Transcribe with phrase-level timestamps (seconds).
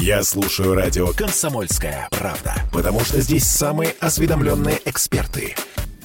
[0.00, 5.54] Я слушаю радио «Комсомольская правда», потому что здесь самые осведомленные эксперты.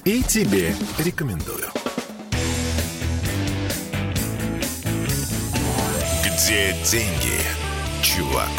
[0.06, 1.66] И тебе рекомендую.
[6.24, 7.42] Где деньги,
[8.04, 8.50] чувак?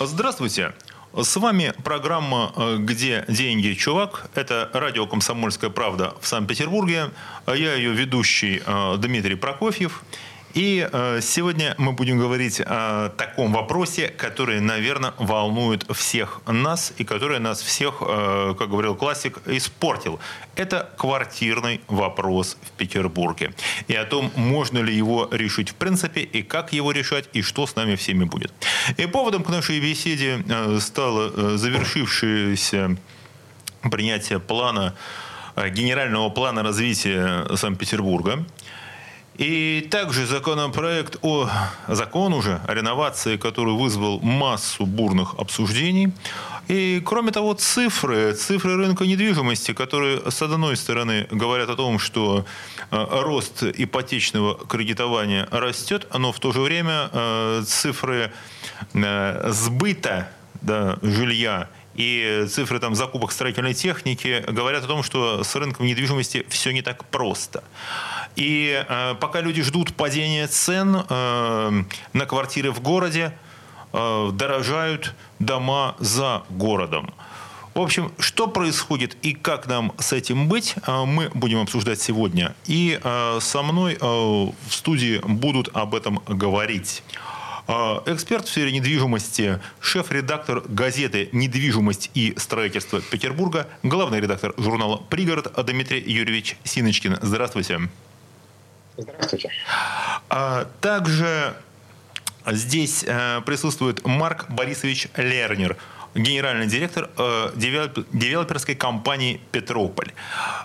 [0.00, 0.72] Здравствуйте.
[1.14, 4.28] С вами программа «Где деньги, чувак?».
[4.34, 7.10] Это радио «Комсомольская правда» в Санкт-Петербурге.
[7.46, 10.02] Я ее ведущий э, Дмитрий Прокофьев.
[10.56, 17.04] И э, сегодня мы будем говорить о таком вопросе, который, наверное, волнует всех нас и
[17.04, 20.18] который нас всех, э, как говорил классик, испортил.
[20.54, 23.52] Это квартирный вопрос в Петербурге.
[23.86, 27.66] И о том, можно ли его решить в принципе, и как его решать, и что
[27.66, 28.54] с нами всеми будет.
[28.96, 32.96] И поводом к нашей беседе э, стало завершившееся
[33.90, 34.94] принятие плана
[35.70, 38.46] генерального плана развития Санкт-Петербурга.
[39.38, 41.48] И также законопроект о
[41.88, 46.12] закон уже о реновации, который вызвал массу бурных обсуждений.
[46.68, 52.44] И кроме того, цифры, цифры рынка недвижимости, которые с одной стороны говорят о том, что
[52.90, 58.32] э, рост ипотечного кредитования растет, но в то же время э, цифры
[58.94, 60.28] э, сбыта
[60.62, 66.46] да, жилья и цифры там, закупок строительной техники говорят о том, что с рынком недвижимости
[66.48, 67.64] все не так просто.
[68.36, 73.32] И э, пока люди ждут падения цен э, на квартиры в городе,
[73.92, 77.14] э, дорожают дома за городом.
[77.76, 82.54] В общем, что происходит и как нам с этим быть, э, мы будем обсуждать сегодня.
[82.66, 87.02] И э, со мной э, в студии будут об этом говорить.
[87.68, 96.00] Эксперт в сфере недвижимости, шеф-редактор газеты «Недвижимость и строительство Петербурга», главный редактор журнала «Пригород» Дмитрий
[96.00, 97.18] Юрьевич Синочкин.
[97.22, 97.80] Здравствуйте.
[98.96, 99.50] Здравствуйте.
[100.28, 101.54] А, также
[102.46, 105.76] здесь э, присутствует Марк Борисович Лернер,
[106.16, 110.12] генеральный директор э, девелоперской компании «Петрополь».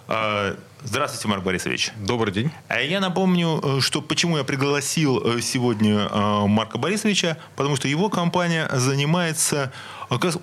[0.07, 1.91] Э, здравствуйте, Марк Борисович.
[1.97, 2.51] Добрый день.
[2.67, 6.09] А я напомню, что почему я пригласил сегодня
[6.47, 9.71] Марка Борисовича, потому что его компания занимается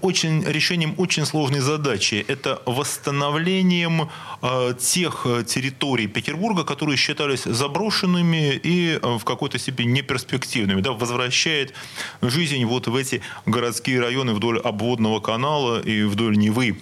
[0.01, 2.25] очень, решением очень сложной задачи.
[2.27, 4.09] Это восстановлением
[4.43, 10.81] э, тех э, территорий Петербурга, которые считались заброшенными и э, в какой-то степени неперспективными.
[10.81, 11.75] Да, возвращает
[12.23, 16.79] жизнь вот в эти городские районы вдоль обводного канала и вдоль Невы.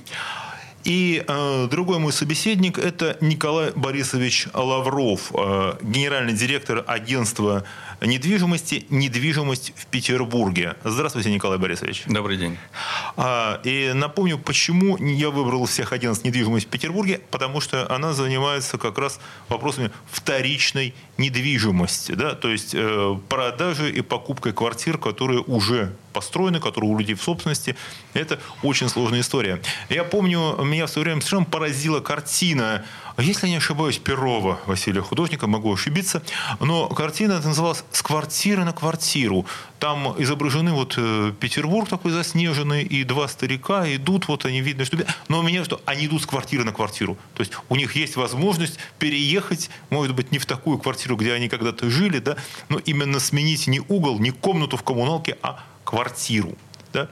[0.87, 7.65] И э, другой мой собеседник– это Николай Борисович Лавров, э, генеральный директор агентства
[8.01, 10.77] недвижимости «Недвижимость в Петербурге».
[10.85, 12.05] Здравствуйте, Николай Борисович.
[12.07, 12.59] Добрый день.
[13.17, 18.79] А, и напомню, почему я выбрал всех агентств недвижимости в Петербурге, потому что она занимается
[18.79, 25.95] как раз вопросами вторичной недвижимости, да, то есть э, продажи и покупкой квартир, которые уже
[26.13, 27.77] построены, которые у людей в собственности.
[28.15, 29.61] Это очень сложная история.
[29.91, 32.85] Я помню, меня в свое время совершенно поразила картина
[33.23, 36.23] если я не ошибаюсь, Перова Василия художника, могу ошибиться,
[36.61, 39.47] но картина называлась «С квартиры на квартиру».
[39.79, 44.99] Там изображены вот э, Петербург такой заснеженный, и два старика идут, вот они видно, что...
[45.29, 47.17] Но у меня что, они идут с квартиры на квартиру.
[47.35, 51.49] То есть у них есть возможность переехать, может быть, не в такую квартиру, где они
[51.49, 52.37] когда-то жили, да,
[52.69, 56.57] но именно сменить не угол, не комнату в коммуналке, а квартиру.
[56.93, 57.09] Да?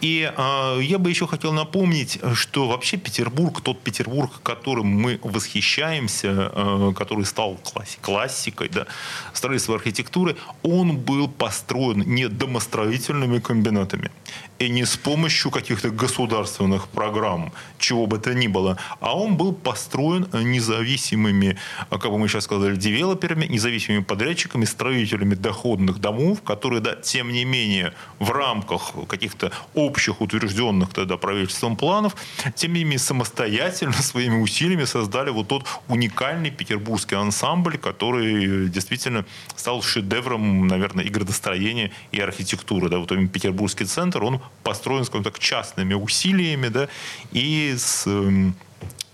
[0.00, 6.52] И э, я бы еще хотел напомнить, что вообще Петербург, тот Петербург, которым мы восхищаемся,
[6.54, 8.86] э, который стал класси- классикой да,
[9.32, 14.10] строительства архитектуры, он был построен не домостроительными комбинатами
[14.58, 19.52] и не с помощью каких-то государственных программ, чего бы то ни было, а он был
[19.52, 21.58] построен независимыми,
[21.90, 27.44] как бы мы сейчас сказали, девелоперами, независимыми подрядчиками, строителями доходных домов, которые, да, тем не
[27.44, 32.16] менее, в рамках каких-то общих утвержденных тогда правительством планов,
[32.54, 39.24] тем не менее, самостоятельно своими усилиями создали вот тот уникальный петербургский ансамбль, который действительно
[39.56, 42.88] стал шедевром, наверное, и градостроения, и архитектуры.
[42.88, 46.88] Да, вот Петербургский центр, он построен, скажем так, частными усилиями, да,
[47.32, 48.54] и с эм,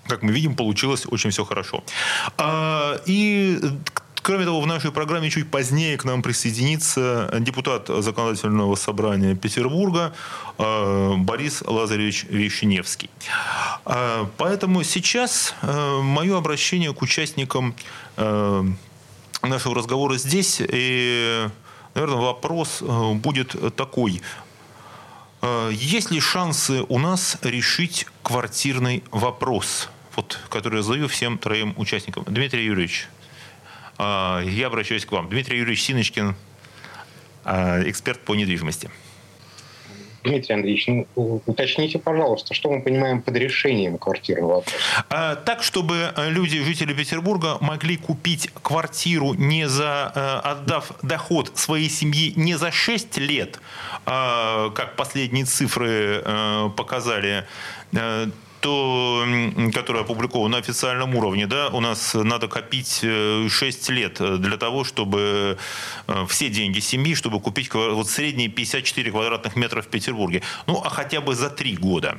[0.06, 1.85] как мы видим, получилось очень все хорошо.
[2.37, 3.59] А, и
[4.23, 10.12] Кроме того, в нашей программе чуть позднее к нам присоединится депутат Законодательного собрания Петербурга
[10.59, 13.09] э, Борис Лазаревич Вишневский.
[13.87, 17.75] Э, поэтому сейчас э, мое обращение к участникам
[19.43, 20.61] нашего разговора здесь.
[20.61, 21.49] И,
[21.94, 24.21] наверное, вопрос будет такой.
[25.70, 32.25] Есть ли шансы у нас решить квартирный вопрос, вот, который я задаю всем троим участникам?
[32.26, 33.08] Дмитрий Юрьевич.
[33.96, 35.28] А, я обращаюсь к вам.
[35.28, 36.34] Дмитрий Юрьевич Синочкин.
[37.44, 38.90] а, эксперт по недвижимости.
[40.25, 41.06] Дмитрий Андреевич, ну,
[41.46, 44.76] уточните, пожалуйста, что мы понимаем под решением квартирного вопроса?
[45.08, 51.88] А, так, чтобы люди, жители Петербурга, могли купить квартиру, не за, э, отдав доход своей
[51.88, 53.61] семьи не за 6 лет,
[54.06, 57.46] а, как последние цифры э, показали,
[57.93, 58.26] э,
[58.60, 59.24] то,
[59.74, 65.58] которое опубликовано на официальном уровне, да, у нас надо копить 6 лет для того, чтобы
[66.28, 70.42] все деньги семьи, чтобы купить вот средние 54 квадратных метра в Петербурге.
[70.66, 72.18] Ну, а хотя бы за 3 года.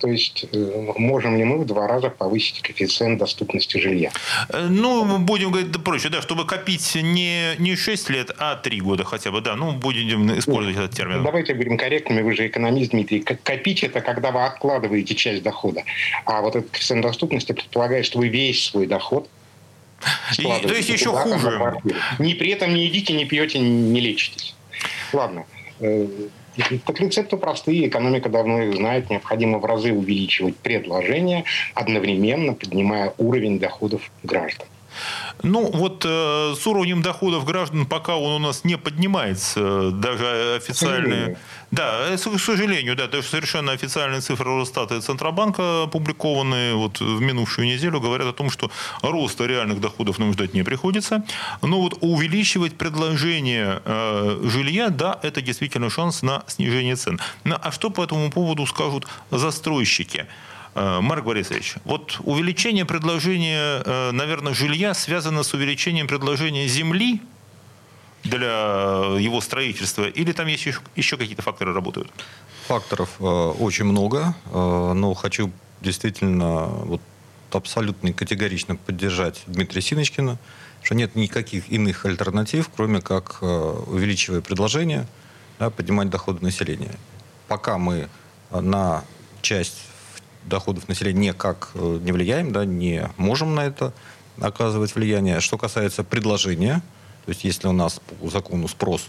[0.00, 4.10] То есть э, можем ли мы в два раза повысить коэффициент доступности жилья?
[4.48, 9.04] Э, ну, будем говорить проще, да, чтобы копить не, не 6 лет, а 3 года
[9.04, 9.56] хотя бы, да.
[9.56, 11.22] Ну, будем использовать ну, этот термин.
[11.22, 13.20] Давайте будем корректными, вы же экономист, Дмитрий.
[13.20, 15.84] Копить– это когда вы откладываете часть дохода.
[16.24, 19.28] А вот этот коэффициент доступности предполагает, что вы весь свой доход
[20.38, 21.76] и, то есть еще хуже.
[22.18, 24.54] Не при этом не едите, не пьете, не лечитесь.
[25.12, 25.44] Ладно.
[26.84, 29.08] Так рецепты простые, экономика давно их знает.
[29.10, 31.44] Необходимо в разы увеличивать предложение,
[31.74, 34.66] одновременно поднимая уровень доходов граждан.
[35.42, 41.38] Ну, вот э, с уровнем доходов граждан пока он у нас не поднимается, даже официальные...
[41.70, 47.20] Да, э, к сожалению, да, даже совершенно официальные цифры Росстата и Центробанка, опубликованные вот в
[47.20, 48.70] минувшую неделю, говорят о том, что
[49.02, 51.24] роста реальных доходов нам ждать не приходится.
[51.62, 57.20] Но вот увеличивать предложение э, жилья, да, это действительно шанс на снижение цен.
[57.44, 60.26] Ну, а что по этому поводу скажут застройщики?
[60.74, 67.20] Э, Марк Борисович, вот увеличение предложения, э, наверное, жилья связано с увеличением предложения земли
[68.22, 72.10] для его строительства, или там есть еще какие-то факторы работают?
[72.68, 75.50] Факторов э, очень много, но хочу
[75.80, 77.00] действительно вот
[77.50, 80.38] абсолютно категорично поддержать Дмитрия Синочкина,
[80.82, 85.08] что нет никаких иных альтернатив, кроме как увеличивая предложение,
[85.58, 86.94] да, поднимать доходы населения.
[87.48, 88.08] Пока мы
[88.50, 89.04] на
[89.42, 89.89] часть
[90.44, 93.92] доходов населения никак э, не влияем, да, не можем на это
[94.40, 95.40] оказывать влияние.
[95.40, 96.82] Что касается предложения,
[97.24, 99.08] то есть если у нас по закону спрос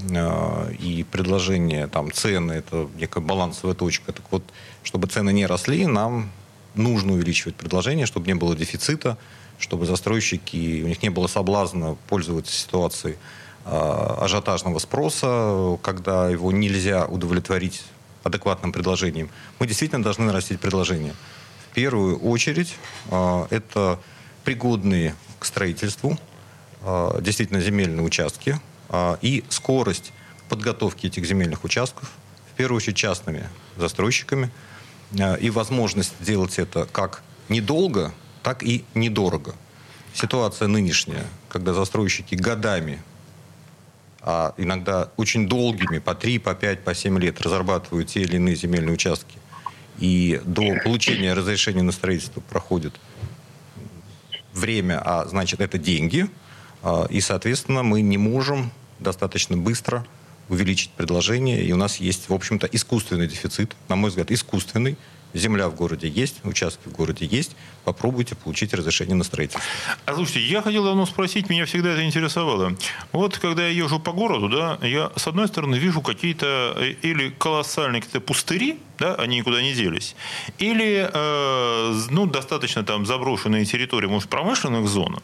[0.00, 4.42] э, и предложение, там, цены, это некая балансовая точка, так вот,
[4.82, 6.30] чтобы цены не росли, нам
[6.74, 9.18] нужно увеличивать предложение, чтобы не было дефицита,
[9.58, 13.16] чтобы застройщики, у них не было соблазна пользоваться ситуацией
[13.64, 17.84] э, ажиотажного спроса, когда его нельзя удовлетворить
[18.24, 21.14] адекватным предложением, мы действительно должны нарастить предложение.
[21.70, 22.76] В первую очередь
[23.10, 23.98] а, это
[24.44, 26.18] пригодные к строительству,
[26.82, 30.12] а, действительно земельные участки а, и скорость
[30.48, 32.10] подготовки этих земельных участков,
[32.52, 34.50] в первую очередь частными застройщиками,
[35.40, 39.54] и возможность делать это как недолго, так и недорого.
[40.14, 43.02] Ситуация нынешняя, когда застройщики годами
[44.22, 48.54] а иногда очень долгими, по 3, по 5, по 7 лет разрабатывают те или иные
[48.54, 49.36] земельные участки,
[49.98, 52.94] и до получения разрешения на строительство проходит
[54.52, 56.28] время, а значит это деньги,
[56.82, 58.70] а, и, соответственно, мы не можем
[59.00, 60.06] достаточно быстро
[60.48, 64.96] увеличить предложение, и у нас есть, в общем-то, искусственный дефицит, на мой взгляд, искусственный,
[65.34, 67.56] Земля в городе есть, участки в городе есть.
[67.84, 69.62] Попробуйте получить разрешение на строительство.
[70.06, 72.76] А слушайте, я хотел давно спросить, меня всегда это интересовало.
[73.12, 77.30] Вот когда я езжу по городу, да, я с одной стороны вижу какие-то э, или
[77.30, 80.14] колоссальные какие-то пустыри, да, они никуда не делись,
[80.58, 85.18] или э, ну, достаточно там заброшенные территории, может, промышленных зон.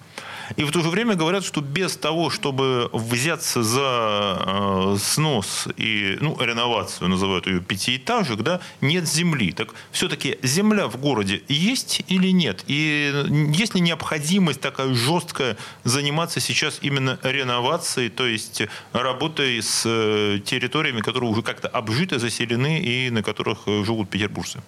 [0.57, 6.17] И в то же время говорят, что без того, чтобы взяться за э, снос и
[6.21, 9.53] ну, реновацию, называют ее пятиэтажек, да, нет земли.
[9.53, 12.48] Так все-таки земля в городе есть или нет?
[12.67, 13.13] И
[13.55, 18.63] есть ли необходимость такая жесткая заниматься сейчас именно реновацией, то есть
[18.93, 24.61] работой с э, территориями, которые уже как-то обжиты, заселены и на которых э, живут петербуржцы?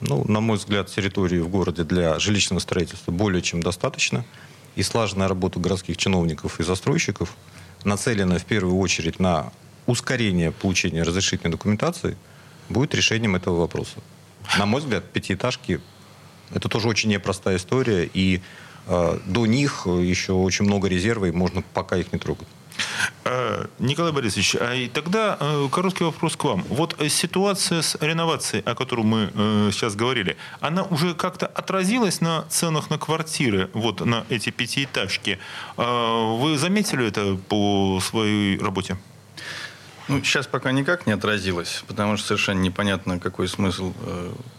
[0.00, 4.24] Ну, на мой взгляд, территории в городе для жилищного строительства более чем достаточно
[4.74, 7.34] и слаженная работа городских чиновников и застройщиков,
[7.84, 9.52] нацеленная в первую очередь на
[9.86, 12.16] ускорение получения разрешительной документации,
[12.68, 14.02] будет решением этого вопроса.
[14.58, 15.80] На мой взгляд, пятиэтажки–
[16.54, 18.40] это тоже очень непростая история, и
[18.86, 22.48] э, до них еще очень много резерва, и можно пока их не трогать.
[23.24, 26.64] Э, Николай Борисович, а и тогда э, короткий вопрос к вам.
[26.68, 29.30] Вот э, ситуация с реновацией, о которой мы
[29.72, 35.38] сейчас говорили, она уже как-то отразилась на ценах на квартиры, вот на эти пятиэтажки.
[35.76, 38.96] Вы заметили это по своей работе?
[40.08, 43.92] Ну, сейчас пока никак не отразилось, потому что совершенно непонятно, какой смысл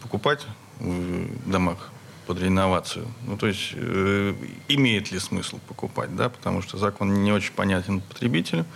[0.02, 0.46] покупать
[0.80, 1.90] в домах
[2.28, 3.06] под реновацию.
[3.26, 4.34] Ну, то есть, э,
[4.68, 8.66] имеет ли смысл покупать, да, потому что закон не очень понятен потребителю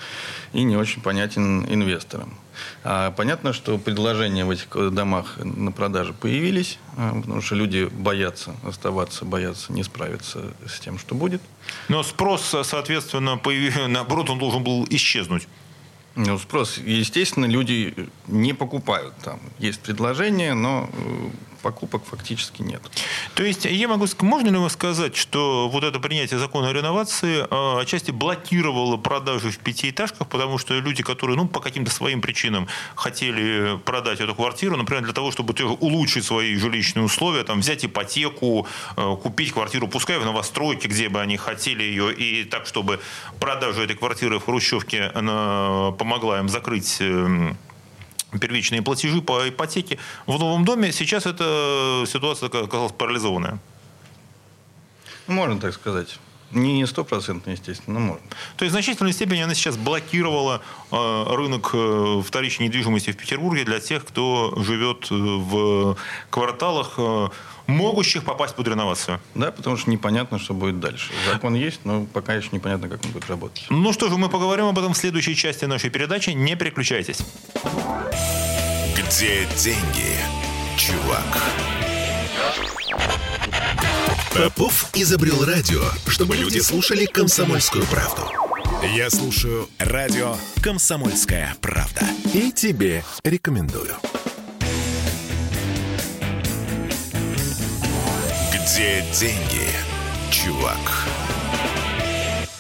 [0.55, 2.35] и не очень понятен инвесторам.
[2.83, 8.55] А понятно, что предложения в этих домах на продаже появились, а, потому что люди боятся
[8.67, 11.43] оставаться, боятся не справиться с тем, что будет.
[11.89, 13.39] Но спрос, соответственно,
[13.89, 15.47] наоборот, он должен был исчезнуть.
[16.15, 17.95] Ну, спрос, естественно, люди
[18.27, 19.41] не покупают там.
[19.59, 21.31] Есть предложение, но э,
[21.62, 22.83] покупок фактически нет.
[23.35, 27.81] То есть я могу, можно ли сказать, что вот это принятие закона о реновации э,
[27.81, 33.78] отчасти блокировало продажи в пятиэтажках, потому что люди, которые ну, по каким-то своим причинам хотели
[33.78, 38.66] продать эту квартиру, например, для того, чтобы улучшить свои жилищные условия, там, взять ипотеку,
[38.97, 43.00] э, купить квартиру, пускай в новостройке, где бы они хотели ее, и так, чтобы
[43.40, 47.57] продажа этой квартиры в Хрущевке помогла им закрыть эм,
[48.41, 50.93] первичные платежи по ипотеке в новом доме.
[50.93, 53.59] Сейчас эта ситуация оказалась парализованная.
[55.27, 56.19] Можно так сказать.
[56.53, 58.27] Не стопроцентно, естественно, но можно.
[58.57, 60.61] То есть в значительной степени она сейчас блокировала
[60.91, 65.97] э, рынок э, вторичной недвижимости в Петербурге для тех, кто живет э, в
[66.29, 67.29] кварталах, э,
[67.73, 69.21] могущих попасть под реновацию.
[69.35, 71.11] Да, потому что непонятно, что будет дальше.
[71.33, 73.67] Закон есть, но пока еще непонятно, как он будет работать.
[73.71, 76.31] Ну что же, мы поговорим об этом в следующей части нашей передачи.
[76.31, 77.19] Не переключайтесь.
[78.97, 80.17] Где деньги,
[80.76, 81.43] чувак?
[84.35, 88.23] Попов изобрел радио, чтобы люди слушали комсомольскую правду.
[88.97, 92.00] Я слушаю радио «Комсомольская правда».
[92.33, 93.95] И тебе рекомендую.
[98.62, 99.66] Где деньги,
[100.31, 101.09] чувак?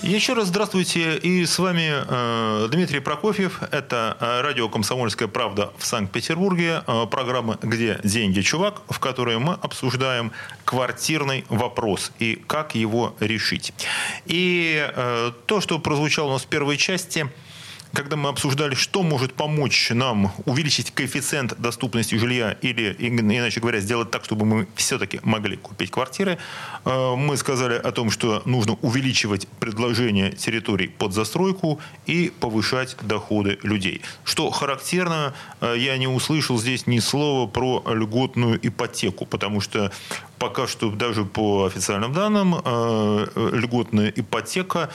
[0.02, 1.16] Еще раз здравствуйте.
[1.18, 3.60] И с вами э, Дмитрий Прокофьев.
[3.70, 6.82] Это э, радио «Комсомольская правда» в Санкт-Петербурге.
[6.88, 10.32] Э, программа «Где деньги, чувак?», в которой мы обсуждаем
[10.64, 13.72] квартирный вопрос и как его решить.
[14.26, 17.28] И э, то, что прозвучало у нас в первой части–
[17.92, 24.10] когда мы обсуждали, что может помочь нам увеличить коэффициент доступности жилья или, иначе говоря, сделать
[24.10, 26.38] так, чтобы мы все-таки могли купить квартиры,
[26.84, 33.58] э, мы сказали о том, что нужно увеличивать предложение территорий под застройку и повышать доходы
[33.62, 34.02] людей.
[34.24, 39.92] Что характерно, э, я не услышал здесь ни слова про льготную ипотеку, потому что
[40.38, 44.90] пока что даже по официальным данным э, льготная ипотека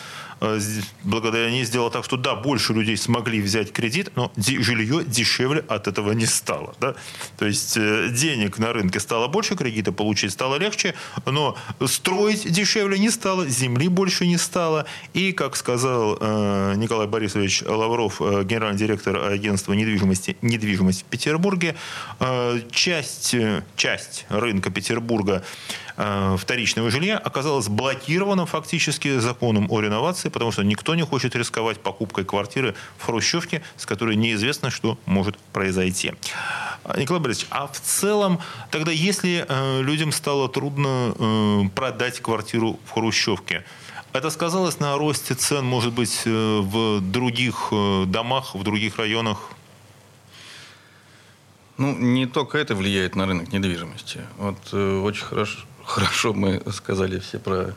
[1.03, 5.88] благодаря ней сделала так, что да, больше людей смогли взять кредит, но жилье дешевле от
[5.88, 6.75] этого не стало.
[6.79, 6.96] Да?
[7.38, 13.00] То есть э, денег на рынке стало больше, кредиты получить стало легче, но строить дешевле
[13.00, 14.86] не стало, земли больше не стало.
[15.13, 21.75] И, как сказал э, Николай Борисович Лавров, генеральный директор агентства недвижимости «Недвижимость» в Петербурге,
[22.72, 23.36] часть,
[23.75, 25.44] часть рынка Петербурга Э,
[25.98, 32.24] вторичного жилья оказалось блокировано фактически законом о реновации, потому что никто не хочет рисковать покупкой
[32.24, 36.13] квартиры в Хрущевке, с которой неизвестно, что может произойти.
[36.84, 38.39] А, Николай Борисович, а в целом
[38.72, 43.66] тогда, если э, людям стало трудно э, продать квартиру в Хрущевке,
[44.13, 49.50] это сказалось на росте цен, может быть, э, в других э, домах, в других районах?
[51.77, 54.22] Ну, не только это влияет на рынок недвижимости.
[54.38, 57.74] Вот э, очень хорошо, хорошо мы сказали все про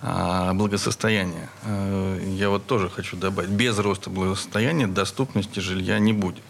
[0.00, 1.48] а, благосостояние.
[1.64, 6.44] А, я вот тоже хочу добавить, без роста благосостояния доступности жилья не будет.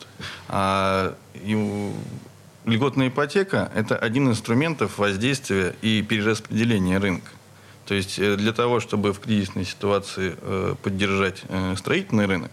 [0.49, 1.17] А,
[2.65, 7.31] льготная ипотека– это один из инструментов воздействия и перераспределения рынка.
[7.87, 12.53] То есть э, для того, чтобы в кризисной ситуации э, поддержать э, строительный рынок,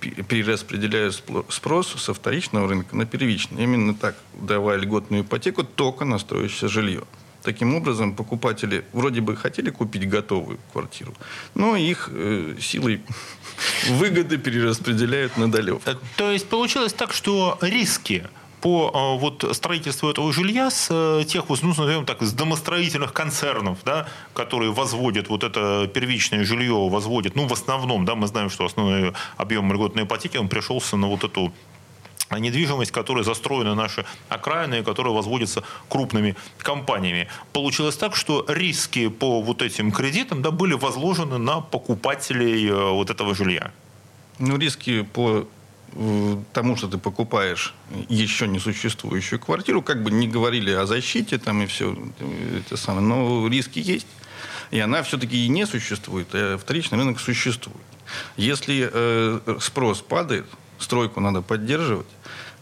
[0.00, 1.10] перераспределяя
[1.48, 3.64] спрос со вторичного рынка на первичный.
[3.64, 7.02] Именно так, давая льготную ипотеку только на строящееся жилье.
[7.42, 11.14] Таким образом, покупатели вроде бы хотели купить готовую квартиру,
[11.54, 13.00] но их э, силой
[13.88, 15.82] выгоды перераспределяют на долев.
[15.86, 18.24] Э, то есть получилось так, что риски
[18.60, 23.78] по э, вот, строительству этого жилья с э, тех, ну, назовем так, с домостроительных концернов,
[23.84, 28.64] да, которые возводят вот это первичное жилье, возводят, ну, в основном, да, мы знаем, что
[28.64, 31.52] основной объем льготной ипотеки, он пришелся на вот эту
[32.38, 37.28] недвижимость, которой застроены наши окраины которая возводится крупными компаниями.
[37.52, 43.10] Получилось так, что риски по вот этим кредитам да, были возложены на покупателей э, вот
[43.10, 43.72] этого жилья.
[44.38, 45.46] Ну, риски по
[45.92, 47.74] э, тому, что ты покупаешь
[48.08, 51.96] еще не существующую квартиру, как бы не говорили о защите там и все
[52.58, 54.06] это самое, но риски есть.
[54.70, 57.76] И она все-таки и не существует, а вторичный рынок существует.
[58.36, 60.46] Если э, спрос падает,
[60.78, 62.06] стройку надо поддерживать,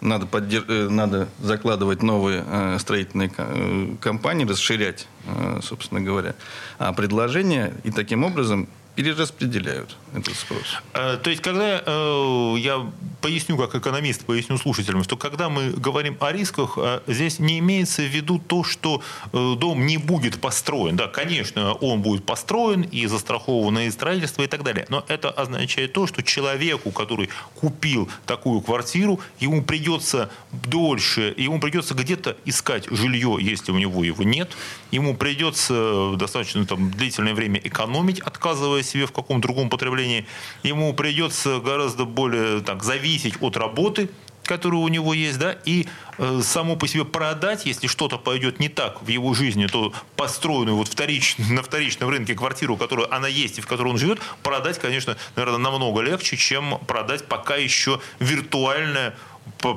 [0.00, 0.64] надо, поддерж...
[0.68, 6.34] Э, надо закладывать новые э, строительные э, компании, расширять, э, собственно говоря,
[6.78, 10.82] а предложения и таким образом перераспределяют этот спрос.
[10.92, 12.84] Э, то есть, когда э, я
[13.20, 18.02] поясню, как экономист, поясню слушателям, что когда мы говорим о рисках, э, здесь не имеется
[18.02, 19.00] в виду то, что
[19.32, 20.96] дом не будет построен.
[20.96, 24.84] Да, конечно, он будет построен и застраховано и строительство и так далее.
[24.88, 31.94] Но это означает то, что человеку, который купил такую квартиру, ему придется дольше, ему придется
[31.94, 34.50] где-то искать жилье, если у него его нет.
[34.90, 40.26] Ему придется достаточно там, длительное время экономить, отказываясь себе в каком-то другом потреблении,
[40.62, 44.10] ему придется гораздо более так, зависеть от работы,
[44.48, 48.68] которая у него есть, да, и э, само по себе продать, если что-то пойдет не
[48.68, 53.58] так в его жизни, то построенную вот вторич, на вторичном рынке квартиру, которую она есть
[53.58, 59.14] и в которой он живет, продать, конечно, наверное, намного легче, чем продать пока еще виртуальное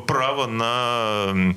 [0.08, 1.56] право на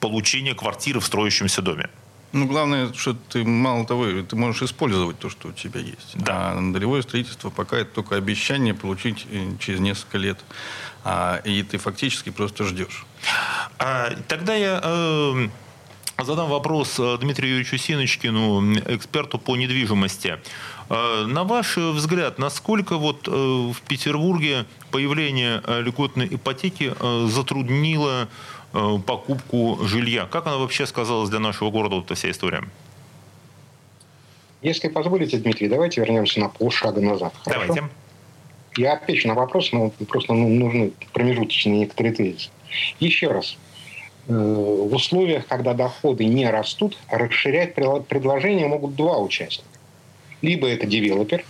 [0.00, 1.88] получение квартиры в строящемся доме.
[2.32, 6.12] Ну, главное, что ты, мало того, ты можешь использовать то, что у тебя есть.
[6.14, 6.52] Да.
[6.52, 10.38] А долевое строительство пока это только обещание получить э, через несколько лет.
[11.04, 13.06] А, и ты фактически просто ждешь.
[13.78, 14.80] А, тогда я...
[14.82, 15.48] Э...
[16.18, 20.38] Задам вопрос э, Дмитрию Юрьевичу Синочкину, эксперту по недвижимости.
[20.88, 26.94] Э, на ваш взгляд, насколько вот в Петербурге появление льготной ипотеки
[27.28, 28.28] затруднило
[29.06, 30.26] покупку жилья.
[30.26, 32.62] Как она вообще сказалась для нашего города, вот эта вся история?
[34.62, 37.34] Если позволите, Дмитрий, давайте вернемся на полшага назад.
[37.44, 37.66] Хорошо?
[37.66, 37.88] Давайте.
[38.76, 42.50] Я отвечу на вопрос, но просто ну, нужны промежуточные некоторые тезисы.
[43.00, 43.56] Еще раз.
[44.28, 49.68] Э, в условиях, когда доходы не растут, расширять предложение могут два участника.
[50.42, 51.44] Либо это девелопер,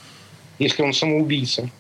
[0.59, 1.71] если он самоубийца,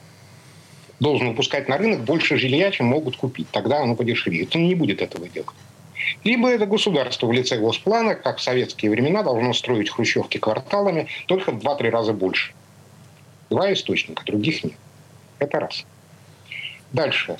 [1.00, 3.48] должен выпускать на рынок больше жилья, чем могут купить.
[3.50, 4.54] Тогда оно подешевеет.
[4.56, 5.50] Он не будет этого делать.
[6.24, 11.52] Либо это государство в лице Госплана, как в советские времена, должно строить хрущевки кварталами только
[11.52, 12.52] в 2-3 раза больше.
[13.50, 14.74] Два источника, других нет.
[15.38, 15.84] Это раз.
[16.92, 17.36] Дальше.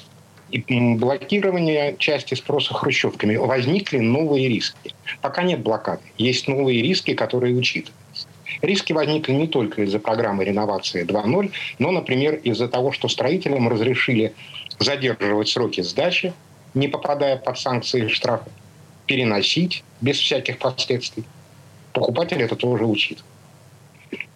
[0.50, 0.60] И
[0.94, 3.36] блокирование части спроса хрущевками.
[3.36, 4.94] Возникли новые риски.
[5.20, 6.02] Пока нет блокады.
[6.18, 8.05] Есть новые риски, которые учитываются.
[8.62, 14.34] Риски возникли не только из-за программы реновации 2.0, но, например, из-за того, что строителям разрешили
[14.78, 16.32] задерживать сроки сдачи,
[16.74, 18.50] не попадая под санкции и штрафы,
[19.06, 21.24] переносить без всяких последствий.
[21.92, 23.24] Покупатель это тоже учит.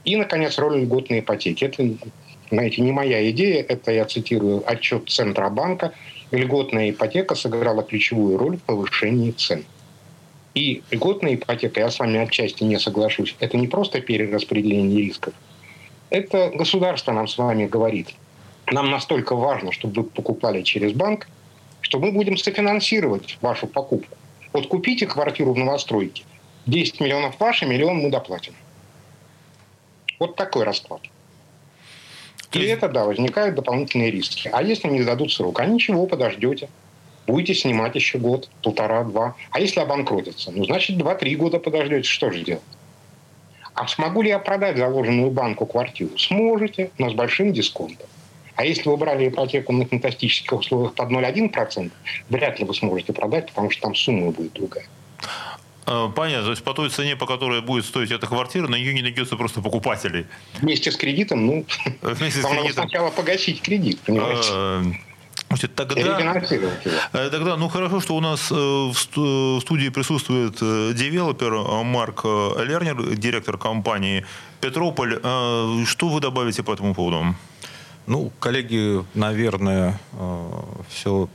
[0.04, 1.64] И, наконец, роль льготной ипотеки.
[1.64, 1.86] Это,
[2.50, 5.92] знаете, не моя идея, это я цитирую отчет Центробанка.
[6.30, 9.64] Льготная ипотека сыграла ключевую роль в повышении цен.
[10.54, 15.32] И льготная ипотека, я с вами отчасти не соглашусь, это не просто перераспределение рисков.
[16.10, 18.14] Это государство нам с вами говорит.
[18.66, 21.28] Нам настолько важно, чтобы вы покупали через банк,
[21.80, 24.16] что мы будем софинансировать вашу покупку.
[24.52, 26.24] Вот купите квартиру в новостройке.
[26.66, 28.54] 10 миллионов ваши, миллион мы доплатим.
[30.18, 31.00] Вот такой расклад.
[32.52, 34.50] И это, да, возникают дополнительные риски.
[34.52, 35.60] А если не дадут срок?
[35.60, 36.68] А ничего, подождете
[37.30, 39.34] будете снимать еще год, полтора-два.
[39.50, 40.50] А если обанкротится?
[40.50, 42.08] Ну, значит, два-три года подождете.
[42.08, 42.62] Что же делать?
[43.74, 46.18] А смогу ли я продать заложенную банку квартиру?
[46.18, 48.06] Сможете, но с большим дисконтом.
[48.56, 51.90] А если вы брали ипотеку на фантастических условиях под 0,1%,
[52.28, 54.84] вряд ли вы сможете продать, потому что там сумма будет другая.
[55.86, 56.44] А, понятно.
[56.44, 59.36] То есть по той цене, по которой будет стоить эта квартира, на нее не найдется
[59.36, 60.26] просто покупателей.
[60.60, 61.64] Вместе с кредитом, ну,
[62.02, 62.84] Вместе с кредитом.
[62.84, 65.00] сначала погасить кредит, понимаете?
[65.50, 66.00] Значит, тогда,
[67.12, 73.16] э, тогда, ну хорошо, что у нас э, в студии присутствует э, девелопер Марк Лернер,
[73.16, 74.24] директор компании
[74.60, 75.18] Петрополь.
[75.86, 77.34] Что вы добавите по этому поводу?
[78.06, 79.98] Ну, коллеги, наверное,
[80.88, 81.28] все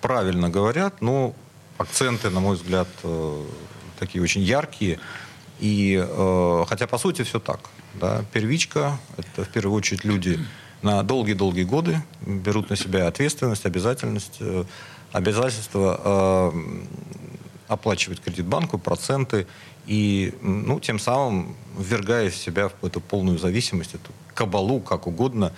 [0.00, 1.34] правильно говорят, но
[1.76, 2.88] акценты, на мой взгляд,
[3.98, 4.98] такие очень яркие.
[5.60, 6.02] И
[6.68, 7.60] хотя по сути все так.
[7.94, 10.38] Да, первичка это в первую очередь люди
[10.82, 14.64] на долгие-долгие годы берут на себя ответственность, обязательность, э,
[15.12, 16.82] обязательство э,
[17.68, 19.46] оплачивать кредит банку, проценты,
[19.86, 25.52] и ну, тем самым ввергая себя в эту полную зависимость, эту кабалу, как угодно.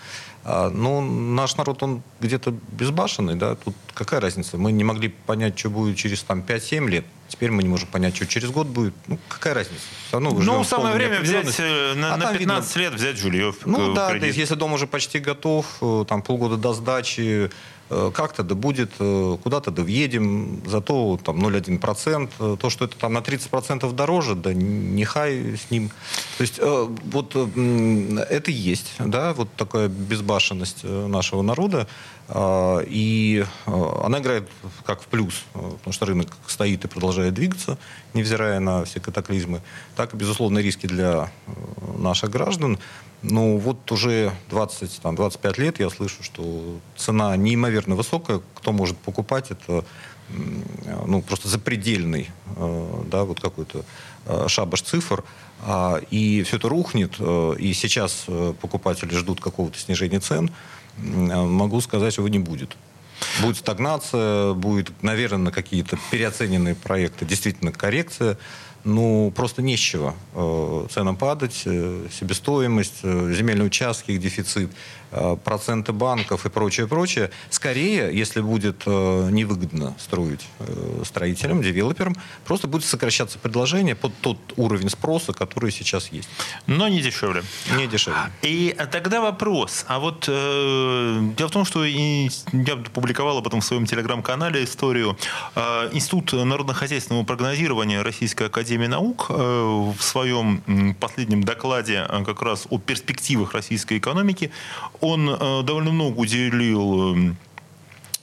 [0.46, 4.59] А, ну, наш народ, он где-то безбашенный, да, тут какая разница?
[4.59, 8.14] Мы не могли понять, что будет через там, 5-7 лет, теперь мы не можем понять,
[8.14, 8.92] что через год будет.
[9.07, 9.83] Ну, какая разница?
[10.07, 12.80] Все равно ну, самое время взять, э, на, а на 15 видно...
[12.83, 14.35] лет взять жилье Ну, да, кредит.
[14.35, 17.50] если дом уже почти готов, э, там полгода до сдачи,
[17.84, 22.97] Э, как-то да будет, э, куда-то да въедем, зато там 0,1%, э, то, что это
[22.97, 25.90] там на 30% дороже, да нехай с ним.
[26.38, 31.87] То есть вот это есть, да, вот такая безбашенность нашего народа.
[32.35, 34.49] И она играет
[34.87, 37.79] как в плюс, потому что рынок стоит и продолжает двигаться,
[38.15, 39.61] невзирая на все катаклизмы,
[39.95, 41.31] так и, безусловно, риски для
[41.99, 42.79] наших граждан.
[43.21, 48.41] Ну, вот уже 20-25 лет я слышу, что цена неимоверно высокая.
[48.55, 49.85] Кто может покупать, это
[51.07, 53.85] ну, просто запредельный да, вот какой-то
[54.49, 55.25] шабаш цифр.
[55.67, 58.27] А, и все это рухнет, и сейчас
[58.61, 60.51] покупатели ждут какого-то снижения цен,
[60.98, 62.76] могу сказать, его не будет.
[63.40, 68.38] Будет стагнация, будет, наверное, какие-то переоцененные проекты, действительно коррекция
[68.85, 74.70] ну, просто не с чего э, ценам падать, э, себестоимость, э, земельные участки, их дефицит,
[75.44, 77.31] проценты банков и прочее, прочее.
[77.50, 80.46] Скорее, если будет невыгодно строить
[81.05, 86.29] строителям, девелоперам, просто будет сокращаться предложение под тот уровень спроса, который сейчас есть.
[86.66, 87.42] Но не дешевле.
[87.77, 88.31] Не дешевле.
[88.42, 89.85] И тогда вопрос.
[89.88, 94.64] А вот э, дело в том, что и, я публиковал об этом в своем телеграм-канале
[94.64, 95.16] историю.
[95.55, 102.66] Э, Институт народно-хозяйственного прогнозирования Российской Академии наук э, в своем последнем докладе э, как раз
[102.70, 104.50] о перспективах российской экономики
[105.05, 107.35] он э, довольно много уделил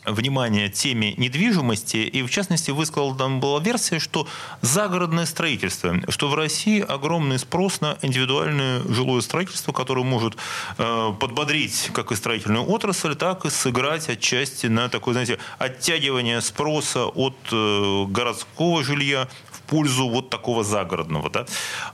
[0.05, 4.27] внимание теме недвижимости, и в частности высказал там была версия, что
[4.61, 10.35] загородное строительство, что в России огромный спрос на индивидуальное жилое строительство, которое может
[10.77, 17.05] э, подбодрить как и строительную отрасль, так и сыграть отчасти на такое, знаете, оттягивание спроса
[17.05, 19.27] от э, городского жилья
[19.71, 21.29] пользу вот такого загородного.
[21.29, 21.45] Да?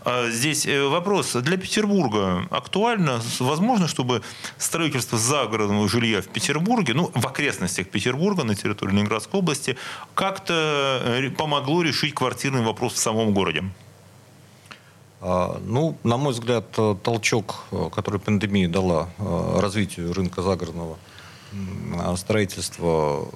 [0.03, 1.33] А здесь э, вопрос.
[1.33, 3.21] Для Петербурга актуально?
[3.39, 4.23] Возможно, чтобы
[4.57, 9.77] строительство загородного жилья в Петербурге, ну, в окрестностях Петербурга, на территории Ленинградской области,
[10.15, 10.53] как-то
[11.05, 13.63] э, помогло решить квартирный вопрос в самом городе?
[15.21, 19.09] А, ну, на мой взгляд, э, толчок, который пандемия дала
[19.61, 20.97] развитию рынка загородного
[22.15, 23.27] строительства,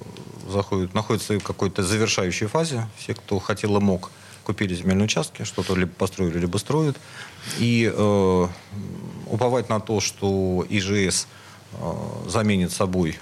[0.48, 2.86] заходит, находится в какой-то завершающей фазе.
[2.98, 4.10] Все, кто хотел и мог,
[4.42, 6.96] купили земельные участки, что-то либо построили, либо строят.
[7.58, 8.46] И э,
[9.26, 11.26] уповать на то, что ИЖС
[11.72, 13.16] э, заменит собой э,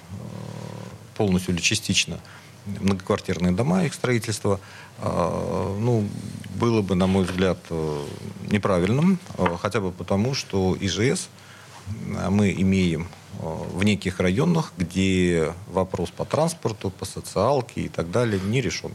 [1.17, 2.21] полностью или частично
[2.67, 4.61] многоквартирные дома, их строительство,
[4.99, 6.09] э, ну,
[6.57, 8.05] было бы, на мой взгляд, э,
[8.51, 11.29] неправильным, э, хотя бы потому, что ИЖС
[12.29, 13.09] мы имеем
[13.41, 18.93] в неких районах, где вопрос по транспорту, по социалке и так далее не решен.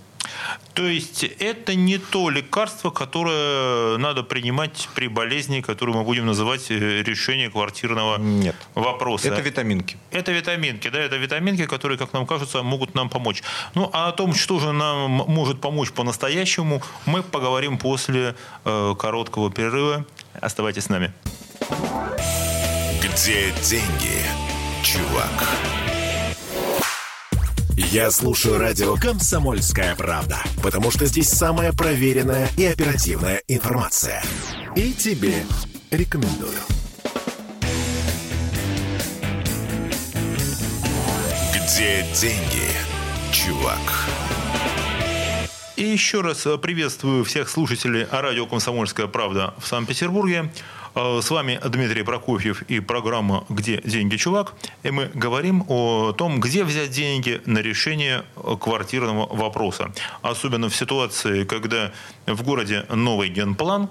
[0.73, 6.71] То есть это не то лекарство, которое надо принимать при болезни, которую мы будем называть
[6.71, 8.55] э, решение квартирного Нет.
[8.73, 9.27] вопроса.
[9.27, 9.97] Это витаминки.
[10.12, 13.43] Это витаминки, да, это витаминки, которые, как нам кажется, могут нам помочь.
[13.75, 19.51] Ну, а о том, что же нам может помочь по-настоящему, мы поговорим после э, короткого
[19.51, 20.05] перерыва.
[20.41, 21.13] Оставайтесь с нами.
[23.15, 24.19] Где деньги,
[24.84, 25.47] чувак?
[27.78, 34.21] Я слушаю радио «Комсомольская правда», потому что здесь самая проверенная и оперативная информация.
[34.75, 35.45] И тебе
[35.91, 36.60] рекомендую.
[41.54, 42.67] Где деньги,
[43.32, 43.80] чувак?
[45.78, 50.51] И еще раз приветствую всех слушателей радио «Комсомольская правда» в Санкт-Петербурге.
[50.95, 54.53] Э, с вами Дмитрий Прокофьев и программа «Где деньги, чувак?»
[54.84, 58.23] И мы говорим о том, где взять деньги на решение
[58.62, 59.91] квартирного вопроса.
[60.21, 61.91] Особенно в ситуации, когда
[62.25, 63.89] в городе новый генплан,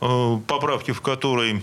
[0.00, 1.62] э, поправки в который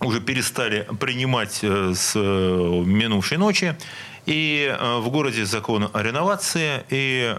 [0.00, 3.76] уже перестали принимать э, с минувшей ночи.
[4.24, 7.36] И в городе закон о реновации, и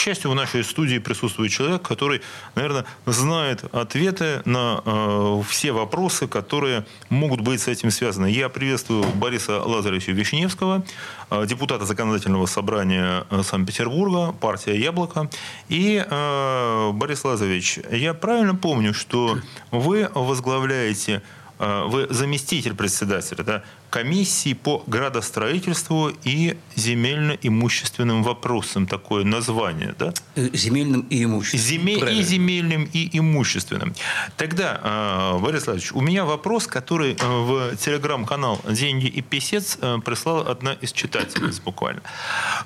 [0.00, 2.22] счастью, в нашей студии присутствует человек, который,
[2.54, 8.30] наверное, знает ответы на э, все вопросы, которые могут быть с этим связаны.
[8.30, 10.82] Я приветствую Бориса Лазаревича Вишневского,
[11.30, 15.28] э, депутата Законодательного собрания э, Санкт-Петербурга, партия «Яблоко».
[15.68, 19.38] И, э, Борис Лазаревич, я правильно помню, что
[19.70, 21.22] вы возглавляете
[21.60, 28.86] вы заместитель председателя да, комиссии по градостроительству и земельно-имущественным вопросам.
[28.86, 30.14] Такое название, да?
[30.36, 31.66] Э, земельным и имущественным.
[31.66, 33.94] Земель, и земельным, и имущественным.
[34.36, 40.50] Тогда, э, Борис Владимирович, у меня вопрос, который э, в телеграм-канал «Деньги и писец» прислала
[40.50, 42.02] одна из читательниц буквально.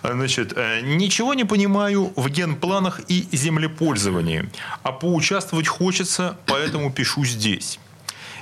[0.02, 4.50] Значит, ничего не понимаю в генпланах и землепользовании,
[4.82, 7.78] а поучаствовать хочется, поэтому пишу здесь.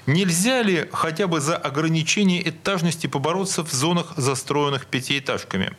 [0.06, 5.72] Нельзя ли хотя бы за ограничение этажности побороться в зонах, застроенных пятиэтажками?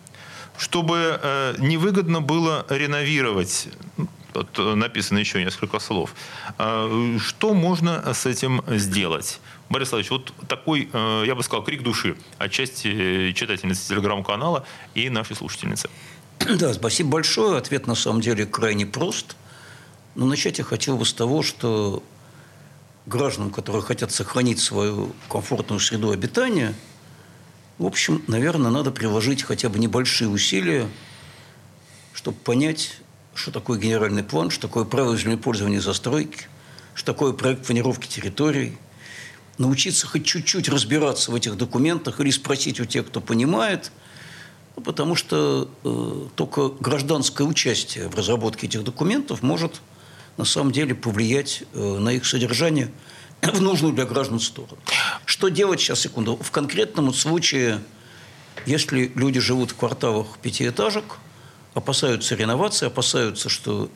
[0.58, 3.70] Чтобы э, невыгодно было реновировать
[4.34, 6.16] Тут написано еще несколько слов.
[6.58, 9.40] А, что можно с этим сделать?
[9.70, 15.36] Борис Владимирович, вот такой, э, я бы сказал, крик души отчасти читательницы телеграм-канала и нашей
[15.36, 15.90] слушательницы.
[16.40, 17.58] Да, спасибо большое.
[17.58, 19.36] Ответ на самом деле крайне прост.
[20.16, 22.04] Но начать я хотел бы с того, что
[23.06, 26.74] гражданам, которые хотят сохранить свою комфортную среду обитания,
[27.78, 30.88] в общем, наверное, надо приложить хотя бы небольшие усилия,
[32.14, 32.98] чтобы понять,
[33.34, 36.48] что такое генеральный план, что такое правила землепользования и застройки,
[36.94, 38.78] что такое проект планировки территорий,
[39.58, 43.92] научиться хоть чуть-чуть разбираться в этих документах или спросить у тех, кто понимает,
[44.76, 49.82] ну, потому что э, только гражданское участие в разработке этих документов может
[50.38, 52.92] на самом деле повлиять э, на их содержание
[53.42, 54.78] в нужную для граждан сторону.
[55.26, 56.38] Что делать сейчас, секунду?
[56.38, 57.82] В конкретном случае,
[58.66, 61.18] если люди живут в кварталах пятиэтажек,
[61.74, 63.90] опасаются реновации, опасаются, что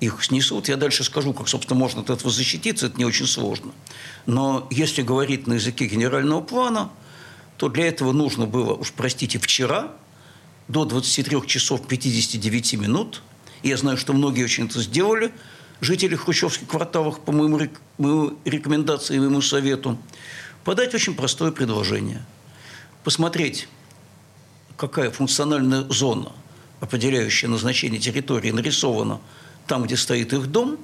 [0.00, 0.68] их снесут.
[0.68, 3.72] Я дальше скажу, как, собственно, можно от этого защититься, это не очень сложно.
[4.26, 6.90] Но если говорить на языке генерального плана,
[7.56, 9.92] то для этого нужно было, уж простите, вчера
[10.68, 13.22] до 23 часов 59 минут,
[13.62, 15.32] я знаю, что многие очень это сделали,
[15.80, 17.60] жители хрущевских кварталов, по моему,
[17.98, 19.98] моему рекомендации моему совету,
[20.64, 22.24] подать очень простое предложение.
[23.04, 23.68] Посмотреть,
[24.76, 26.32] какая функциональная зона,
[26.80, 29.20] определяющая назначение территории, нарисована
[29.66, 30.78] там, где стоит их дом.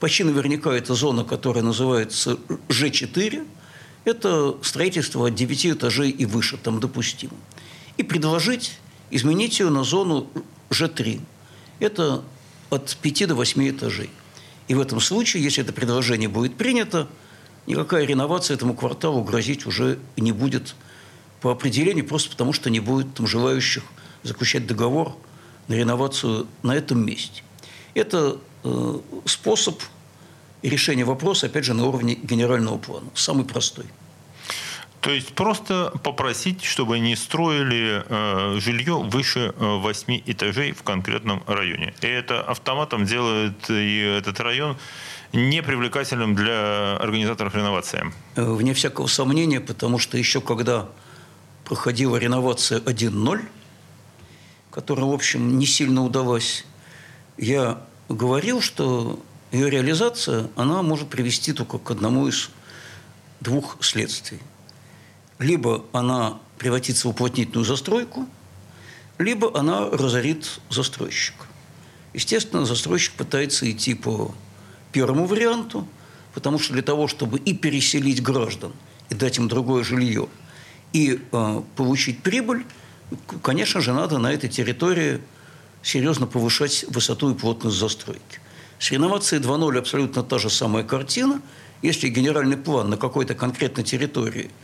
[0.00, 3.46] Почти наверняка это зона, которая называется Ж4.
[4.04, 7.34] Это строительство от 9 этажей и выше, там допустимо.
[7.96, 8.78] И предложить
[9.10, 10.26] изменить ее на зону
[10.70, 11.20] Ж3.
[11.78, 12.22] Это
[12.70, 14.10] от 5 до 8 этажей.
[14.68, 17.08] И в этом случае, если это предложение будет принято,
[17.66, 20.74] никакая реновация этому кварталу грозить уже не будет
[21.40, 23.82] по определению, просто потому что не будет там желающих
[24.22, 25.16] заключать договор
[25.68, 27.42] на реновацию на этом месте.
[27.94, 29.82] Это э, способ
[30.62, 33.06] решения вопроса, опять же, на уровне генерального плана.
[33.14, 33.84] Самый простой.
[35.04, 41.42] То есть просто попросить, чтобы не строили э, жилье выше э, 8 этажей в конкретном
[41.46, 41.92] районе.
[42.00, 44.78] И это автоматом делает и этот район
[45.34, 48.14] непривлекательным для организаторов реновации.
[48.36, 50.88] Э, вне всякого сомнения, потому что еще когда
[51.66, 53.42] проходила реновация 1.0,
[54.70, 56.64] которая, в общем, не сильно удалась,
[57.36, 59.20] я говорил, что
[59.52, 62.48] ее реализация, она может привести только к одному из
[63.42, 64.40] двух следствий–
[65.38, 68.28] либо она превратится в уплотнительную застройку,
[69.18, 71.46] либо она разорит застройщика.
[72.12, 74.34] Естественно, застройщик пытается идти по
[74.92, 75.86] первому варианту,
[76.32, 78.72] потому что для того, чтобы и переселить граждан,
[79.10, 80.28] и дать им другое жилье,
[80.92, 82.64] и э, получить прибыль,
[83.42, 85.20] конечно же, надо на этой территории
[85.82, 88.40] серьезно повышать высоту и плотность застройки.
[88.78, 91.42] С реновацией 2.0 абсолютно та же самая картина.
[91.82, 94.50] Если генеральный план на какой-то конкретной территории–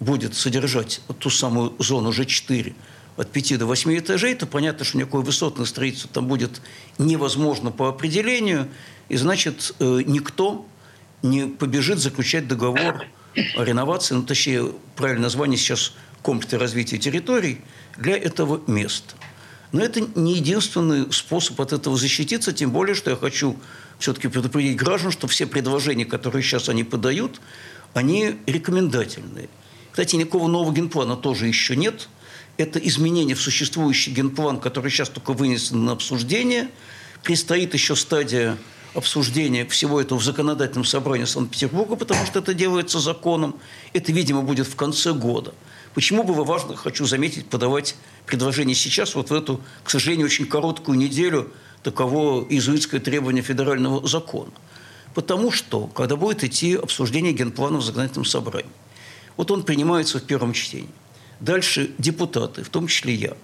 [0.00, 2.74] будет содержать ту самую зону Ж4
[3.16, 6.62] от 5 до 8 этажей, то понятно, что никакое высотное строительство там будет
[6.98, 8.68] невозможно по определению,
[9.08, 10.66] и значит, э, никто
[11.22, 13.04] не побежит заключать договор
[13.56, 17.60] о реновации, ну, точнее, правильное название сейчас комплексы развития территорий
[17.98, 19.14] для этого места.
[19.72, 23.56] Но это не единственный способ от этого защититься, тем более, что я хочу
[23.98, 27.40] все-таки предупредить граждан, что все предложения, которые сейчас они подают,
[27.94, 29.48] они рекомендательные.
[29.90, 32.08] Кстати, никакого нового генплана тоже еще нет.
[32.56, 36.68] Это изменение в существующий генплан, который сейчас только вынесен на обсуждение.
[37.22, 38.56] Предстоит еще стадия
[38.94, 43.56] обсуждения всего этого в законодательном собрании Санкт-Петербурга, потому что это делается законом.
[43.92, 45.54] Это, видимо, будет в конце года.
[45.94, 50.98] Почему было важно, хочу заметить, подавать предложение сейчас, вот в эту, к сожалению, очень короткую
[50.98, 54.52] неделю, таково иезуитское требование федерального закона?
[55.14, 58.70] Потому что, когда будет идти обсуждение генплана в законодательном собрании,
[59.40, 60.90] вот он принимается в первом чтении.
[61.40, 63.36] Дальше депутаты, в том числе я,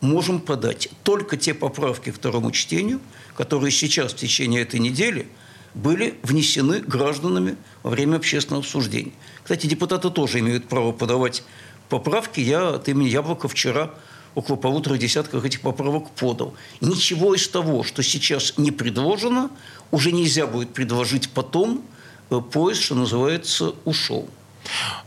[0.00, 3.00] можем подать только те поправки к второму чтению,
[3.36, 5.26] которые сейчас в течение этой недели
[5.74, 9.10] были внесены гражданами во время общественного обсуждения.
[9.42, 11.42] Кстати, депутаты тоже имеют право подавать
[11.88, 12.38] поправки.
[12.38, 13.92] Я от имени Яблока вчера
[14.36, 16.54] около полутора десятков этих поправок подал.
[16.80, 19.50] Ничего из того, что сейчас не предложено,
[19.90, 21.84] уже нельзя будет предложить потом.
[22.30, 24.28] Э, поезд, что называется, ушел.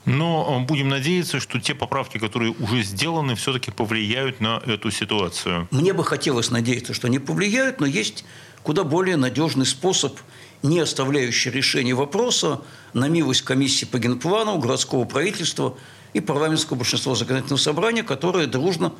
[0.05, 5.67] Но э, будем надеяться, что те поправки, которые уже сделаны, все-таки повлияют на эту ситуацию.
[5.71, 8.25] Мне бы хотелось надеяться, что они повлияют, но есть
[8.63, 10.17] куда более надежный способ,
[10.63, 12.61] не оставляющий решение вопроса
[12.93, 15.77] на милость комиссии по генплану, городского правительства
[16.13, 18.93] и парламентского большинства законодательного собрания, которое дружно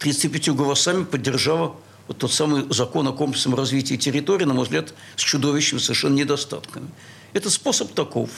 [0.00, 1.76] 35 голосами поддержало
[2.08, 6.88] вот тот самый закон о комплексном развитии территории, на мой взгляд, с чудовищными совершенно недостатками.
[7.32, 8.30] Это способ таков.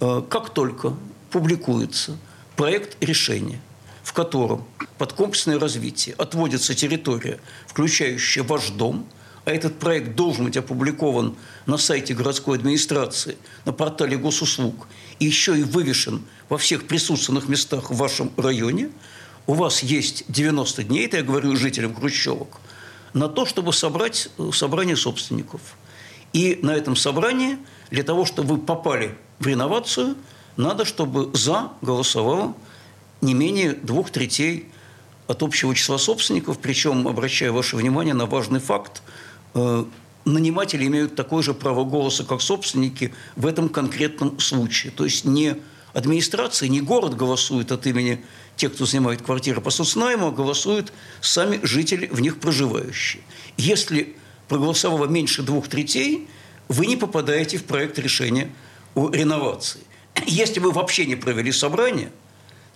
[0.00, 0.94] Э, как только
[1.30, 2.16] публикуется
[2.56, 3.60] проект решения,
[4.02, 4.64] в котором
[4.98, 9.08] под комплексное развитие отводится территория, включающая ваш дом,
[9.44, 15.58] а этот проект должен быть опубликован на сайте городской администрации, на портале госуслуг, и еще
[15.58, 18.90] и вывешен во всех присутственных местах в вашем районе,
[19.46, 22.60] у вас есть 90 дней, это я говорю жителям Хрущевок,
[23.12, 25.60] на то, чтобы собрать э, собрание собственников.
[26.32, 27.58] И на этом собрании,
[27.90, 30.16] для того, чтобы вы попали в реновацию,
[30.56, 32.54] надо, чтобы «за» голосовало
[33.20, 34.68] не менее двух третей
[35.26, 36.58] от общего числа собственников.
[36.58, 39.02] Причем, обращаю ваше внимание на важный факт,
[39.54, 39.84] э,
[40.24, 44.92] наниматели имеют такое же право голоса, как собственники в этом конкретном случае.
[44.92, 45.56] То есть не
[45.92, 48.24] администрация, не город голосует от имени
[48.56, 53.22] те, кто занимает квартиры по соцнайму, голосуют сами жители, в них проживающие.
[53.56, 54.16] Если
[54.48, 56.28] проголосовало меньше двух третей,
[56.68, 58.50] вы не попадаете в проект решения
[58.94, 59.80] о реновации.
[60.26, 62.10] Если вы вообще не провели собрание,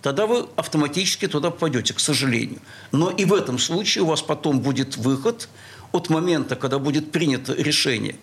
[0.01, 2.59] тогда вы автоматически туда попадете, к сожалению.
[2.91, 5.49] Но и в этом случае у вас потом будет выход
[5.91, 8.15] от момента, когда будет принято решение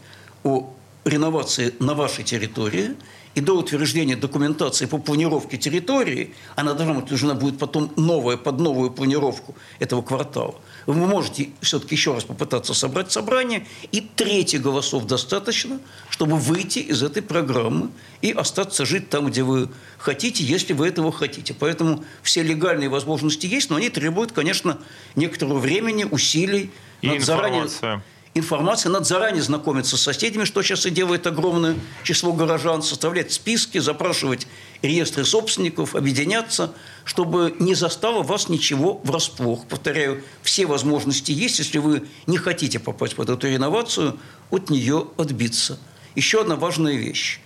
[0.44, 0.72] о
[1.04, 2.94] реновации на вашей территории–
[3.36, 8.58] и до утверждения документации по планировке территории, она должна быть нужна будет потом новая, под
[8.58, 10.54] новую планировку этого квартала,
[10.86, 17.02] вы можете все-таки еще раз попытаться собрать собрание, и трети голосов достаточно, чтобы выйти из
[17.02, 17.90] этой программы
[18.22, 19.68] и остаться жить там, где вы
[19.98, 21.54] хотите, если вы этого хотите.
[21.54, 24.78] Поэтому все легальные возможности есть, но они требуют, конечно,
[25.16, 26.70] некоторого времени, усилий.
[27.02, 27.80] И над информация.
[27.80, 28.02] Заранее
[28.38, 33.78] информация, надо заранее знакомиться с соседями, что сейчас и делает огромное число горожан, составлять списки,
[33.78, 34.46] запрашивать
[34.82, 36.72] реестры собственников, объединяться,
[37.04, 39.66] чтобы не застало вас ничего врасплох.
[39.66, 44.18] Повторяю, все возможности есть, если вы не хотите попасть под эту реновацию,
[44.50, 45.78] от нее отбиться.
[46.14, 47.40] Еще одна важная вещь.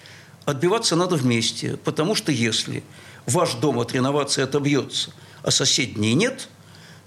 [0.44, 2.83] Отбиваться надо вместе, потому что если
[3.26, 6.48] ваш дом от реновации отобьется, а соседней нет–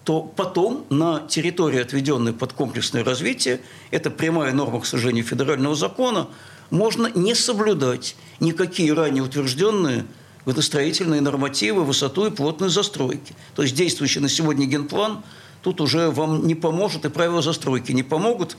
[0.04, 3.62] то потом на территории, отведенной под комплексное развитие,
[3.92, 6.28] это прямая норма, к сожалению, федерального закона,
[6.70, 10.06] можно не соблюдать никакие ранее утвержденные
[10.46, 13.34] градостроительные нормативы, высоту и плотность застройки.
[13.56, 15.24] То есть действующий на сегодня генплан
[15.62, 18.58] тут уже вам не поможет, и правила застройки не помогут.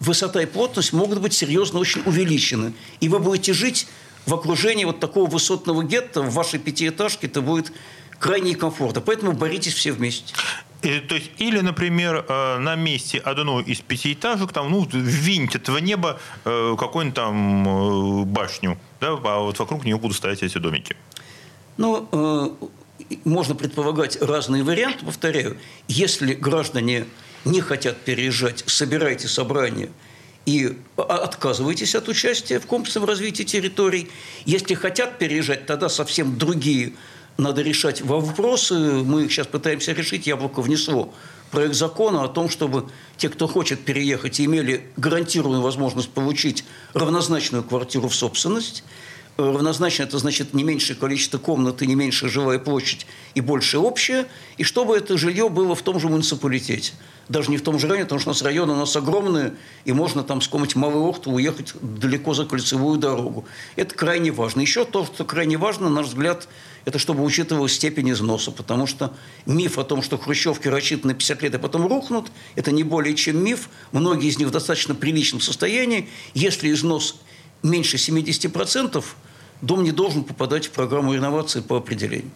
[0.00, 2.72] Высота и плотность могут быть серьезно очень увеличены.
[3.00, 3.88] И вы будете жить
[4.24, 7.72] в окружении вот такого высотного гетто, в вашей пятиэтажке это будет
[8.18, 9.00] крайне некомфортно.
[9.00, 10.34] Поэтому боритесь все вместе.
[10.82, 15.78] И, то есть, или, например, э, на месте одной из пятиэтажек там, ну, винтят в
[15.80, 20.96] небо э, какую-нибудь там э, башню, да, а вот вокруг нее будут стоять эти домики.
[21.76, 22.58] Ну,
[23.24, 25.58] можно предполагать разные варианты, повторяю.
[25.86, 27.06] Если граждане
[27.44, 29.90] не хотят переезжать, собирайте собрание
[30.44, 34.08] и отказывайтесь от участия в комплексном развитии территорий.
[34.44, 36.94] Если хотят переезжать, тогда совсем другие
[37.38, 38.74] надо решать вопросы.
[38.74, 40.26] Мы их сейчас пытаемся решить.
[40.26, 41.14] Яблоко внесло
[41.50, 48.08] проект закона о том, чтобы те, кто хочет переехать, имели гарантированную возможность получить равнозначную квартиру
[48.08, 48.84] в собственность.
[49.36, 54.26] Равнозначно это значит не меньшее количество комнат и не меньшая жилая площадь и больше общее.
[54.56, 56.92] И чтобы это жилье было в том же муниципалитете
[57.28, 59.92] даже не в том же районе, потому что у нас районы у нас огромные, и
[59.92, 63.44] можно там с какого-нибудь Малой Охты уехать далеко за кольцевую дорогу.
[63.76, 64.60] Это крайне важно.
[64.60, 66.48] Еще то, что крайне важно, на наш взгляд,
[66.88, 69.12] это чтобы учитывалась степень износа, потому что
[69.44, 73.44] миф о том, что хрущевки рассчитаны 50 лет и потом рухнут, это не более чем
[73.44, 73.68] миф.
[73.92, 76.08] Многие из них в достаточно приличном состоянии.
[76.32, 77.16] Если износ
[77.62, 79.04] меньше 70%,
[79.60, 82.30] дом не должен попадать в программу реновации по определению.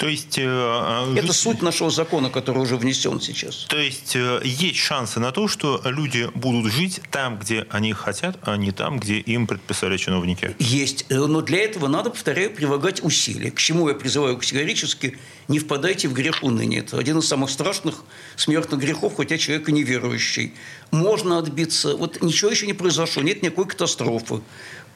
[0.00, 0.38] То есть...
[0.38, 3.66] Э, Это суть нашего закона, который уже внесен сейчас.
[3.68, 8.38] То есть э, есть шансы на то, что люди будут жить там, где они хотят,
[8.40, 10.56] а не там, где им предписали чиновники?
[10.58, 11.04] Есть.
[11.10, 13.50] Э, но для этого надо, повторяю, прилагать усилия.
[13.50, 15.18] К чему я призываю категорически
[15.50, 16.78] не впадайте в грех уныния.
[16.78, 18.04] Это один из самых страшных
[18.36, 20.54] смертных грехов, хотя человек и неверующий.
[20.92, 21.96] Можно отбиться.
[21.96, 24.40] Вот ничего еще не произошло, нет никакой катастрофы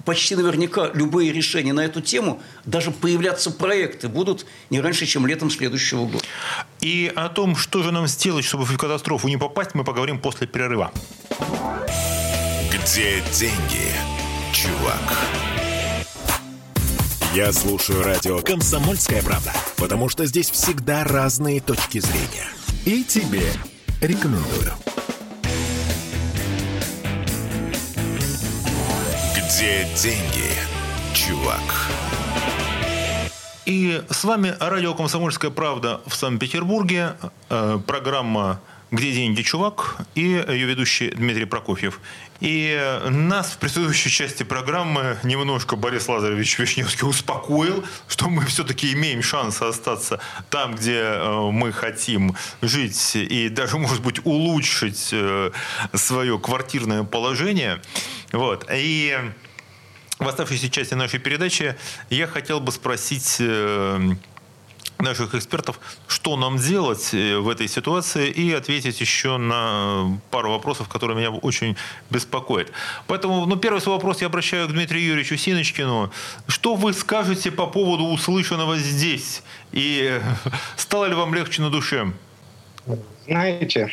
[0.05, 5.51] почти наверняка любые решения на эту тему, даже появляться проекты будут не раньше, чем летом
[5.51, 6.25] следующего года.
[6.81, 10.47] И о том, что же нам сделать, чтобы в катастрофу не попасть, мы поговорим после
[10.47, 10.93] перерыва.
[12.71, 13.93] Где деньги,
[14.53, 15.19] чувак?
[17.35, 22.47] Я слушаю радио «Комсомольская правда», потому что здесь всегда разные точки зрения.
[22.85, 23.51] И тебе
[24.01, 24.73] рекомендую.
[29.55, 30.51] Где деньги,
[31.15, 31.63] чувак?
[33.67, 37.15] И с вами радио «Комсомольская правда» в Санкт-Петербурге.
[37.51, 42.01] Э, программа «Где деньги, чувак?» и ее ведущий Дмитрий Прокофьев.
[42.41, 49.23] И нас в предыдущей части программы немножко Борис Лазаревич Вишневский успокоил, что мы все-таки имеем
[49.23, 50.19] шанс остаться
[50.51, 55.53] там, где э, мы хотим жить, и даже, может быть, улучшить э,
[55.93, 57.81] свое квартирное положение.
[58.33, 58.67] Вот.
[58.69, 59.17] И
[60.25, 61.77] в оставшейся части нашей передачи
[62.11, 64.15] я хотел бы спросить э,
[64.99, 70.89] наших экспертов, что нам делать э, в этой ситуации, и ответить еще на пару вопросов,
[70.89, 71.77] которые меня очень
[72.11, 72.73] беспокоят.
[73.07, 76.11] Поэтому, ну, первый свой вопрос я обращаю к Дмитрию Юрьевичу Синочкину.
[76.49, 79.43] Что вы скажете по поводу услышанного здесь?
[79.73, 80.21] И
[80.77, 82.13] стало ли вам легче на душе?
[83.27, 83.91] Знаете,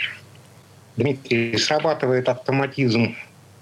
[0.97, 3.15] Дмитрий, срабатывает автоматизм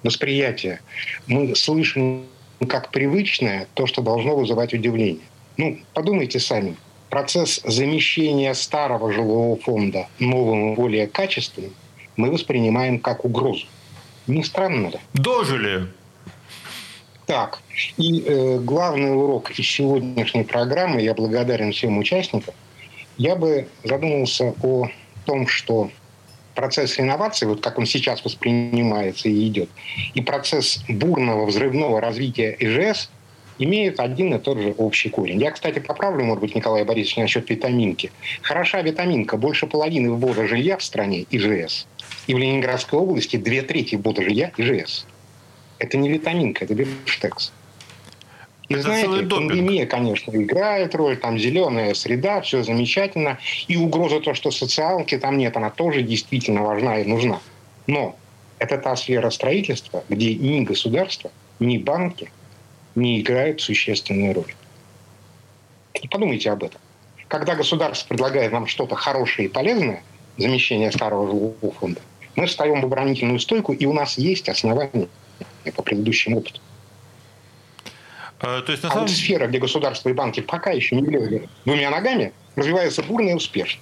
[0.04, 0.82] восприятия.
[1.28, 2.26] Мы слышим
[2.68, 5.26] как привычное то, что должно вызывать удивление.
[5.58, 6.76] Ну, подумайте сами–
[7.10, 11.74] процесс замещения старого жилого фонда новым более качественным
[12.16, 13.66] мы воспринимаем как угрозу.
[14.28, 15.00] Не странно ли?
[15.14, 15.88] Дожили.
[17.26, 17.62] Так,
[17.98, 22.54] и э, главный урок из сегодняшней программы, я благодарен всем участникам,
[23.18, 24.90] я бы задумался о
[25.26, 25.92] том, что
[26.60, 29.70] процесс реновации, вот как он сейчас воспринимается и идет,
[30.14, 33.10] и процесс бурного взрывного развития ИЖС–
[33.60, 35.40] имеют один и тот же общий корень.
[35.40, 38.12] Я, кстати, поправлю, может быть, Николая Борисовича насчет витаминки.
[38.42, 39.38] Хороша витаминка.
[39.38, 41.86] Больше половины ввода жилья в стране ИЖС.
[42.28, 45.06] И в Ленинградской области две трети ввода жилья ИЖС.
[45.78, 47.52] Это не витаминка, это бифштекс.
[48.70, 53.40] И это знаете, пандемия, конечно, играет роль, там зеленая среда, все замечательно.
[53.68, 57.40] И угроза то, что социалки там нет, она тоже действительно важна и нужна.
[57.88, 58.16] Но
[58.60, 62.32] это та сфера строительства, где ни государство, ни банки
[62.94, 64.54] не играют существенную роль.
[66.12, 66.80] Подумайте об этом.
[67.28, 70.04] Когда государство предлагает нам что-то хорошее и полезное,
[70.38, 72.02] замещение старого жилого фонда,
[72.36, 75.08] мы встаем в оборонительную стойку, и у нас есть основания
[75.76, 76.62] по предыдущему опыту.
[78.42, 79.04] А, то есть, на самом...
[79.04, 83.30] а вот сфера, где государство и банки пока еще не лезли двумя ногами, развивается бурно
[83.30, 83.82] и успешно.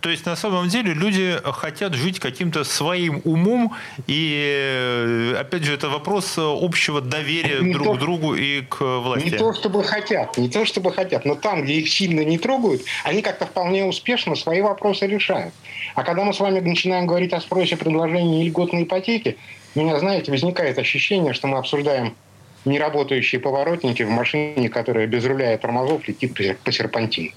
[0.00, 3.72] То есть на самом деле люди хотят жить каким-то своим умом,
[4.08, 9.30] и опять же это вопрос общего доверия не друг то, к другу и к власти.
[9.30, 12.82] Не то чтобы хотят, не то чтобы хотят, но там, где их сильно не трогают,
[13.04, 15.54] они как-то вполне успешно свои вопросы решают.
[15.94, 19.36] А когда мы с вами начинаем говорить о спросе, предложении и льготной ипотеки,
[19.76, 22.16] у меня, знаете, возникает ощущение, что мы обсуждаем
[22.64, 26.34] неработающие поворотники в машине, которая без руля и тормозов летит
[26.64, 27.30] по серпантину.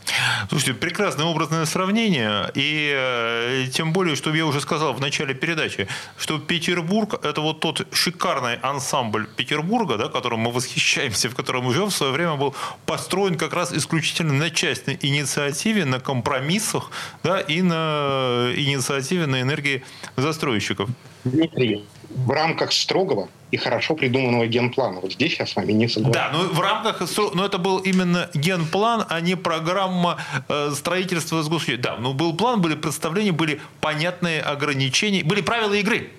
[0.49, 2.51] Слушайте, прекрасное образное сравнение.
[2.53, 7.59] И э, тем более, что я уже сказал в начале передачи, что Петербург– это вот
[7.59, 12.55] тот шикарный ансамбль Петербурга, да, которым мы восхищаемся, в котором живем, в свое время был
[12.85, 16.91] построен как раз исключительно на частной инициативе, на компромиссах
[17.23, 19.83] да, и на инициативе на энергии
[20.15, 20.89] застройщиков.
[21.23, 24.99] Дмитрий, в рамках строгого и хорошо придуманного генплана.
[24.99, 26.13] Вот здесь я с вами не согласен.
[26.13, 27.01] Да, ну в рамках,
[27.33, 30.17] но это был именно генплан, а не программа
[30.49, 31.81] э, строительства с государством.
[31.81, 36.09] Да, ну был план, были представления, были понятные ограничения, были правила игры.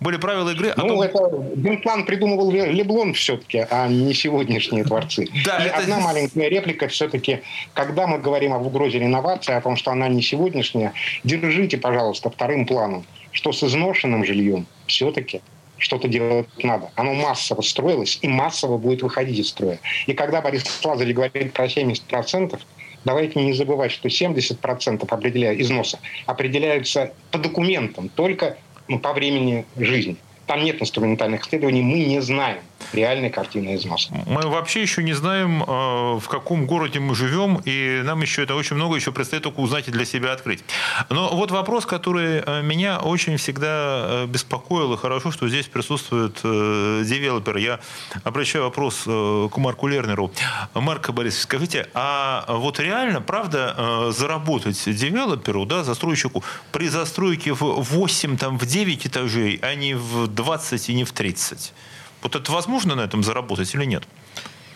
[0.00, 0.74] Были правила игры.
[0.76, 1.00] Ну, том...
[1.02, 1.18] это
[1.54, 5.28] генплан придумывал Леблон все-таки, а не сегодняшние творцы.
[5.44, 5.76] Да, И это...
[5.76, 10.20] одна маленькая реплика все-таки, когда мы говорим об угрозе реновации, о том, что она не
[10.20, 15.40] сегодняшняя, держите, пожалуйста, вторым планом что с изношенным жильем все-таки
[15.78, 16.90] что-то делать надо.
[16.94, 19.80] Оно массово строилось и массово будет выходить из строя.
[20.06, 22.58] И когда Борис Лазарев говорит про 70%,
[23.04, 28.56] давайте не забывать, что 70% определяют износа определяются по документам, только
[28.88, 30.16] ну, по времени жизни.
[30.46, 32.58] Там нет инструментальных исследований, мы не знаем,
[32.92, 34.12] реальной картины износа.
[34.26, 38.54] Мы вообще еще не знаем, э, в каком городе мы живем, и нам еще это
[38.54, 40.64] очень много еще предстоит только узнать и для себя открыть.
[41.10, 46.40] Но вот вопрос, который э, меня очень всегда э, беспокоил, и хорошо, что здесь присутствует
[46.42, 47.56] девелопер.
[47.56, 47.80] Я
[48.24, 50.32] обращаю вопрос к Марку Лернеру.
[50.74, 58.36] Марк Борисович, скажите, а вот реально, правда, заработать девелоперу, да, застройщику, при застройке в 8,
[58.36, 61.72] там, в 9 этажей, а не в 20 и не в 30?
[62.22, 64.04] Вот это возможно на этом заработать или нет?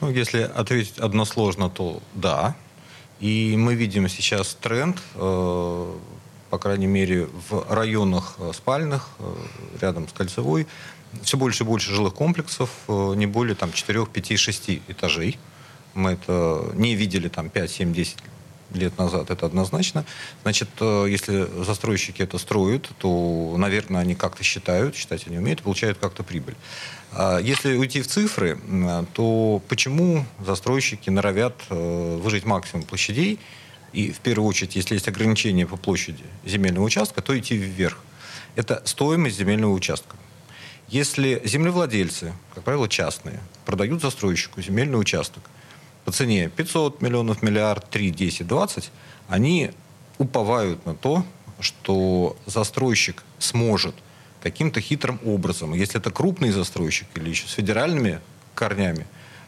[0.00, 2.56] Ну, если ответить односложно, то да.
[3.20, 5.92] И мы видим сейчас тренд, э,
[6.50, 9.34] по крайней мере, в районах э, спальных, э,
[9.80, 10.66] рядом с Кольцевой,
[11.22, 15.38] все больше и больше жилых комплексов, не более там, 4, 5, 6 этажей.
[15.94, 18.18] Мы это не видели там 5, 7, 10
[18.72, 20.04] лет назад, это однозначно.
[20.42, 25.98] Значит, э, если застройщики это строят, то, наверное, они как-то считают, считать они умеют, получают
[25.98, 26.56] как-то прибыль.
[27.12, 28.58] А если уйти в цифры,
[29.14, 33.38] то почему застройщики норовят э, выжить максимум площадей
[33.92, 37.98] и в первую очередь, если есть ограничения по площади земельного участка, то идти вверх.
[38.54, 40.16] Это стоимость земельного участка.
[40.88, 45.42] Если землевладельцы, как правило, частные, продают застройщику земельный участок
[46.06, 48.90] по цене 500 миллионов, миллиард, 3, 10, 20,
[49.28, 49.72] они
[50.18, 51.26] уповают на то,
[51.58, 53.96] что застройщик сможет
[54.40, 58.20] каким-то хитрым образом, если это крупный застройщик или еще с федеральными
[58.54, 59.04] корнями,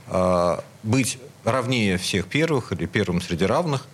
[0.09, 3.87] а, быть равнее всех первых или первым среди равных,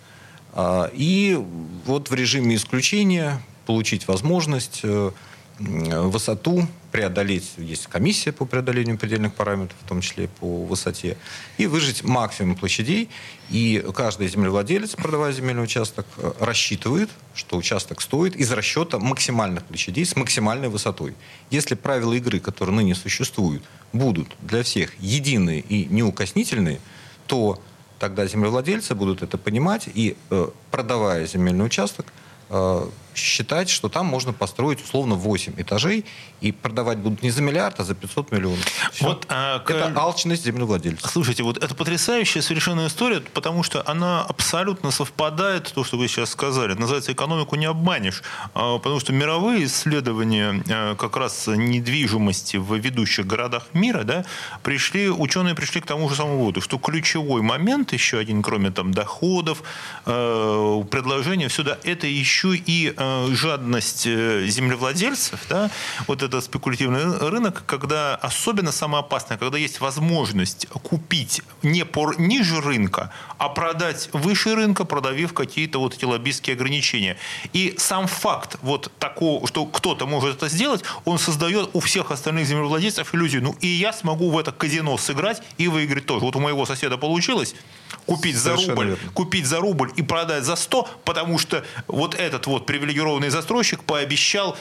[0.53, 1.39] а, и
[1.85, 5.11] вот в режиме исключения получить возможность э,
[5.59, 11.17] высоту преодолеть, есть комиссия по преодолению предельных параметров, в том числе по высоте,
[11.57, 13.09] и выжить максимум площадей.
[13.49, 20.05] И каждый землевладелец, продавая земельный участок, э, рассчитывает, что участок стоит из расчета максимальных площадей
[20.05, 21.15] с максимальной высотой.
[21.51, 26.79] Если правила игры, которые ныне существуют, будут для всех единые и неукоснительные,
[27.27, 27.61] то
[27.99, 32.05] тогда землевладельцы будут это понимать и, э, продавая земельный участок,
[32.49, 36.05] э, считать, что там можно построить условно 8 этажей
[36.41, 38.65] и продавать будут не за миллиард, а за 500 миллионов.
[39.01, 39.97] Вот, а, это к...
[39.97, 41.09] алчность землевладельцев.
[41.09, 46.31] Слушайте, вот это потрясающая совершенно история, потому что она абсолютно совпадает, то, что вы сейчас
[46.31, 46.73] сказали.
[46.73, 48.23] Называется «Экономику не обманешь».
[48.53, 54.25] А, потому что мировые исследования а, как раз недвижимости в ведущих городах мира, да,
[54.63, 58.93] пришли, ученые пришли к тому же самому выводу, что ключевой момент, еще один, кроме там
[58.93, 59.63] доходов,
[60.05, 62.93] а, предложения, все, да, это еще и
[63.31, 65.69] жадность э, землевладельцев, да,
[66.07, 72.61] вот этот спекулятивный рынок, когда особенно самое опасное, когда есть возможность купить не по ниже
[72.61, 77.17] рынка, а продать выше рынка, продавив какие-то вот эти лоббистские ограничения.
[77.53, 82.47] И сам факт вот такого, что кто-то может это сделать, он создает у всех остальных
[82.47, 86.25] землевладельцев иллюзию, ну и я смогу в это казино сыграть и выиграть тоже.
[86.25, 87.55] Вот у моего соседа получилось
[88.05, 89.11] купить за рубль, верно.
[89.13, 93.83] купить за рубль и продать за 100, потому что вот этот вот привилегированный привилегированный застройщик
[93.83, 94.57] пообещал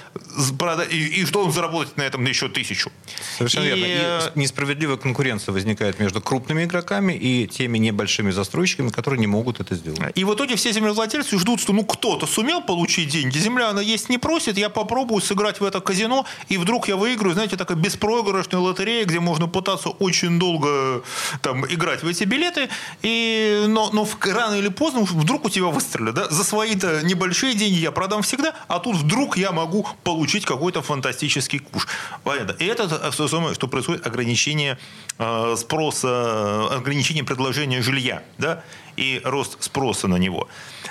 [0.59, 2.91] продать, и, и что он заработает на этом еще тысячу.
[3.39, 3.69] Совершенно и...
[3.69, 3.85] верно.
[3.85, 9.61] И э, несправедливая конкуренция возникает между крупными игроками и теми небольшими застройщиками, которые не могут
[9.61, 10.01] это сделать.
[10.15, 14.09] И в итоге все землевладельцы ждут, что ну кто-то сумел получить деньги, земля она есть
[14.09, 18.61] не просит, я попробую сыграть в это казино, и вдруг я выиграю, знаете, такая беспроигрышная
[18.61, 21.03] лотерея, где можно пытаться очень долго
[21.43, 22.69] там играть в эти билеты,
[23.03, 27.79] и, но, но рано или поздно вдруг у тебя выстрелят, да, за свои-то небольшие деньги
[27.79, 31.87] я продам всегда, а тут вдруг я могу получить какой-то фантастический куш.
[32.25, 32.53] Понятно.
[32.59, 34.79] И это то самое, что происходит ограничение
[35.19, 38.63] э, спроса, ограничение предложения жилья, да,
[38.97, 40.49] и рост спроса на него.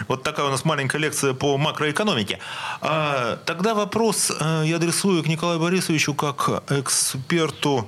[0.07, 2.39] Вот такая у нас маленькая лекция по макроэкономике.
[2.81, 7.87] А, тогда вопрос э, я адресую к Николаю Борисовичу как эксперту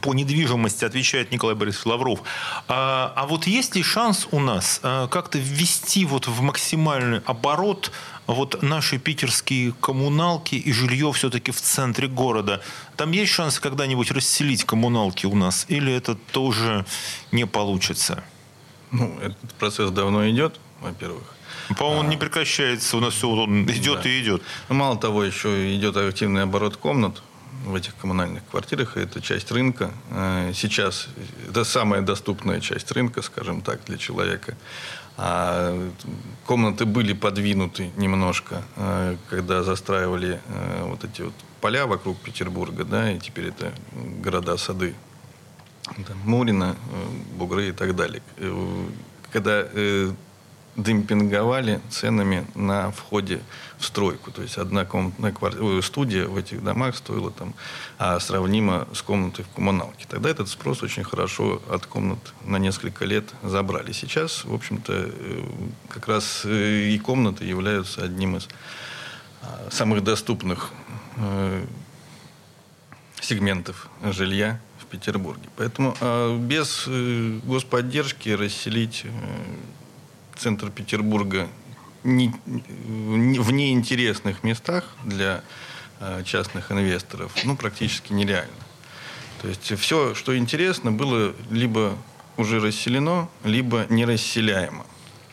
[0.00, 2.22] по недвижимости отвечает Николай Борисович Лавров.
[2.68, 7.92] А, а вот есть ли шанс у нас а, как-то ввести вот в максимальный оборот
[8.26, 12.62] вот наши питерские коммуналки и жилье все-таки в центре города.
[12.96, 15.66] Там есть шанс когда-нибудь расселить коммуналки у нас?
[15.68, 16.84] Или это тоже
[17.32, 18.22] не получится?
[18.90, 21.24] Ну, этот процесс давно идет, во-первых.
[21.78, 22.96] По-моему, он а, не прекращается.
[22.96, 24.08] У нас все он идет да.
[24.08, 24.42] и идет.
[24.68, 27.22] Ну, мало того, еще идет активный оборот комнат
[27.64, 28.96] в этих коммунальных квартирах.
[28.96, 29.90] Это часть рынка.
[30.10, 31.08] Э, сейчас
[31.48, 34.56] это самая доступная часть рынка, скажем так, для человека.
[35.16, 35.90] А
[36.46, 43.12] комнаты были подвинуты немножко, э, когда застраивали э, вот эти вот поля вокруг Петербурга, да,
[43.12, 43.72] и теперь это
[44.22, 44.94] города-сады.
[46.24, 46.76] Мурина,
[47.36, 48.22] Бугры и так далее.
[49.30, 49.66] Когда
[50.76, 53.42] демпинговали ценами на входе
[53.78, 54.30] в стройку.
[54.30, 57.54] То есть одна комнатная квартира, студия в этих домах стоила там,
[57.98, 60.06] а сравнимо с комнатой в коммуналке.
[60.08, 63.92] Тогда этот спрос очень хорошо от комнат на несколько лет забрали.
[63.92, 65.42] Сейчас, в общем-то, э,
[65.88, 68.48] как раз э, и комнаты являются одним из
[69.42, 70.70] а, самых доступных
[71.16, 71.64] э,
[73.20, 75.48] сегментов жилья в Петербурге.
[75.56, 76.88] Поэтому а, без
[77.44, 79.04] господдержки расселить
[80.42, 81.48] центр Петербурга
[82.02, 85.42] не, в неинтересных местах для
[86.00, 88.52] э, частных инвесторов ну, практически нереально.
[89.40, 91.96] То есть все, что интересно, было либо
[92.36, 94.84] уже расселено, либо не расселяемо.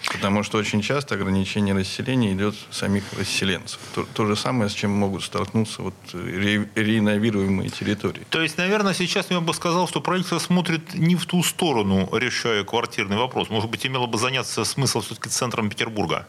[0.08, 3.80] Потому что очень часто ограничение расселения идет самих расселенцев.
[3.94, 8.26] То, то же самое, с чем могут столкнуться вот ре, реновируемые территории.
[8.30, 12.64] То есть, наверное, сейчас я бы сказал, что правительство смотрит не в ту сторону, решая
[12.64, 13.50] квартирный вопрос.
[13.50, 16.28] Может быть, имело бы заняться смысл все-таки центром Петербурга?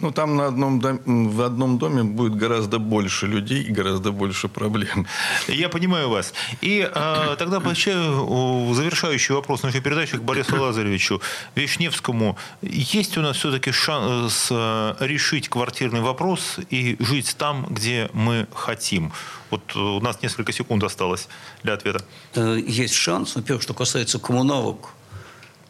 [0.00, 4.48] Ну, там на одном доме, в одном доме будет гораздо больше людей и гораздо больше
[4.48, 5.06] проблем.
[5.48, 6.34] Я понимаю вас.
[6.60, 11.22] И э, тогда обращаю завершающий вопрос нашей передачи к Борису Лазаревичу
[11.54, 12.36] Вишневскому.
[12.62, 19.12] Есть у нас все-таки шанс э, решить квартирный вопрос и жить там, где мы хотим?
[19.50, 21.28] Вот у нас несколько секунд осталось
[21.62, 22.04] для ответа.
[22.34, 23.34] Э, есть шанс.
[23.34, 24.90] Во-первых, что касается коммуналок,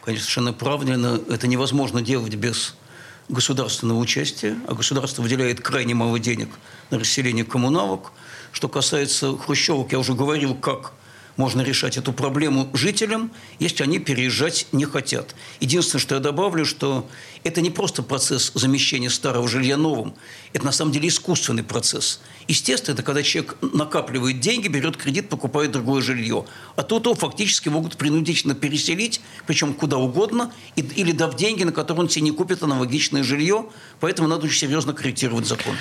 [0.04, 1.20] конечно, совершенно правильно.
[1.30, 2.74] Это невозможно делать без
[3.28, 6.48] государственного участия, а государство выделяет крайне мало денег
[6.90, 8.12] на расселение коммуналок.
[8.52, 10.92] Что касается хрущевок, я уже говорил, как
[11.36, 15.34] можно решать эту проблему жителям, если они переезжать не хотят.
[15.60, 17.08] Единственное, что я добавлю, что
[17.44, 20.14] это не просто процесс замещения старого жилья новым,
[20.56, 22.20] это на самом деле искусственный процесс.
[22.48, 26.46] Естественно, это когда человек накапливает деньги, берет кредит, покупает другое жилье.
[26.76, 32.04] А тут его фактически могут принудительно переселить, причем куда угодно, или дав деньги, на которые
[32.04, 33.66] он себе не купит аналогичное жилье.
[34.00, 35.76] Поэтому надо очень серьезно корректировать закон.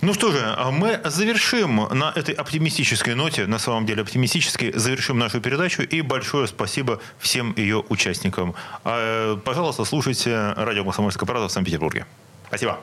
[0.00, 5.18] Ну что же, а мы завершим на этой оптимистической ноте, на самом деле оптимистической, завершим
[5.18, 5.82] нашу передачу.
[5.82, 8.54] И большое спасибо всем ее участникам.
[8.84, 12.06] А, пожалуйста, слушайте радио «Комсомольская правда» в Санкт-Петербурге.
[12.48, 12.78] Спасибо.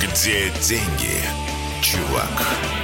[0.00, 1.20] Где деньги,
[1.80, 2.81] чувак?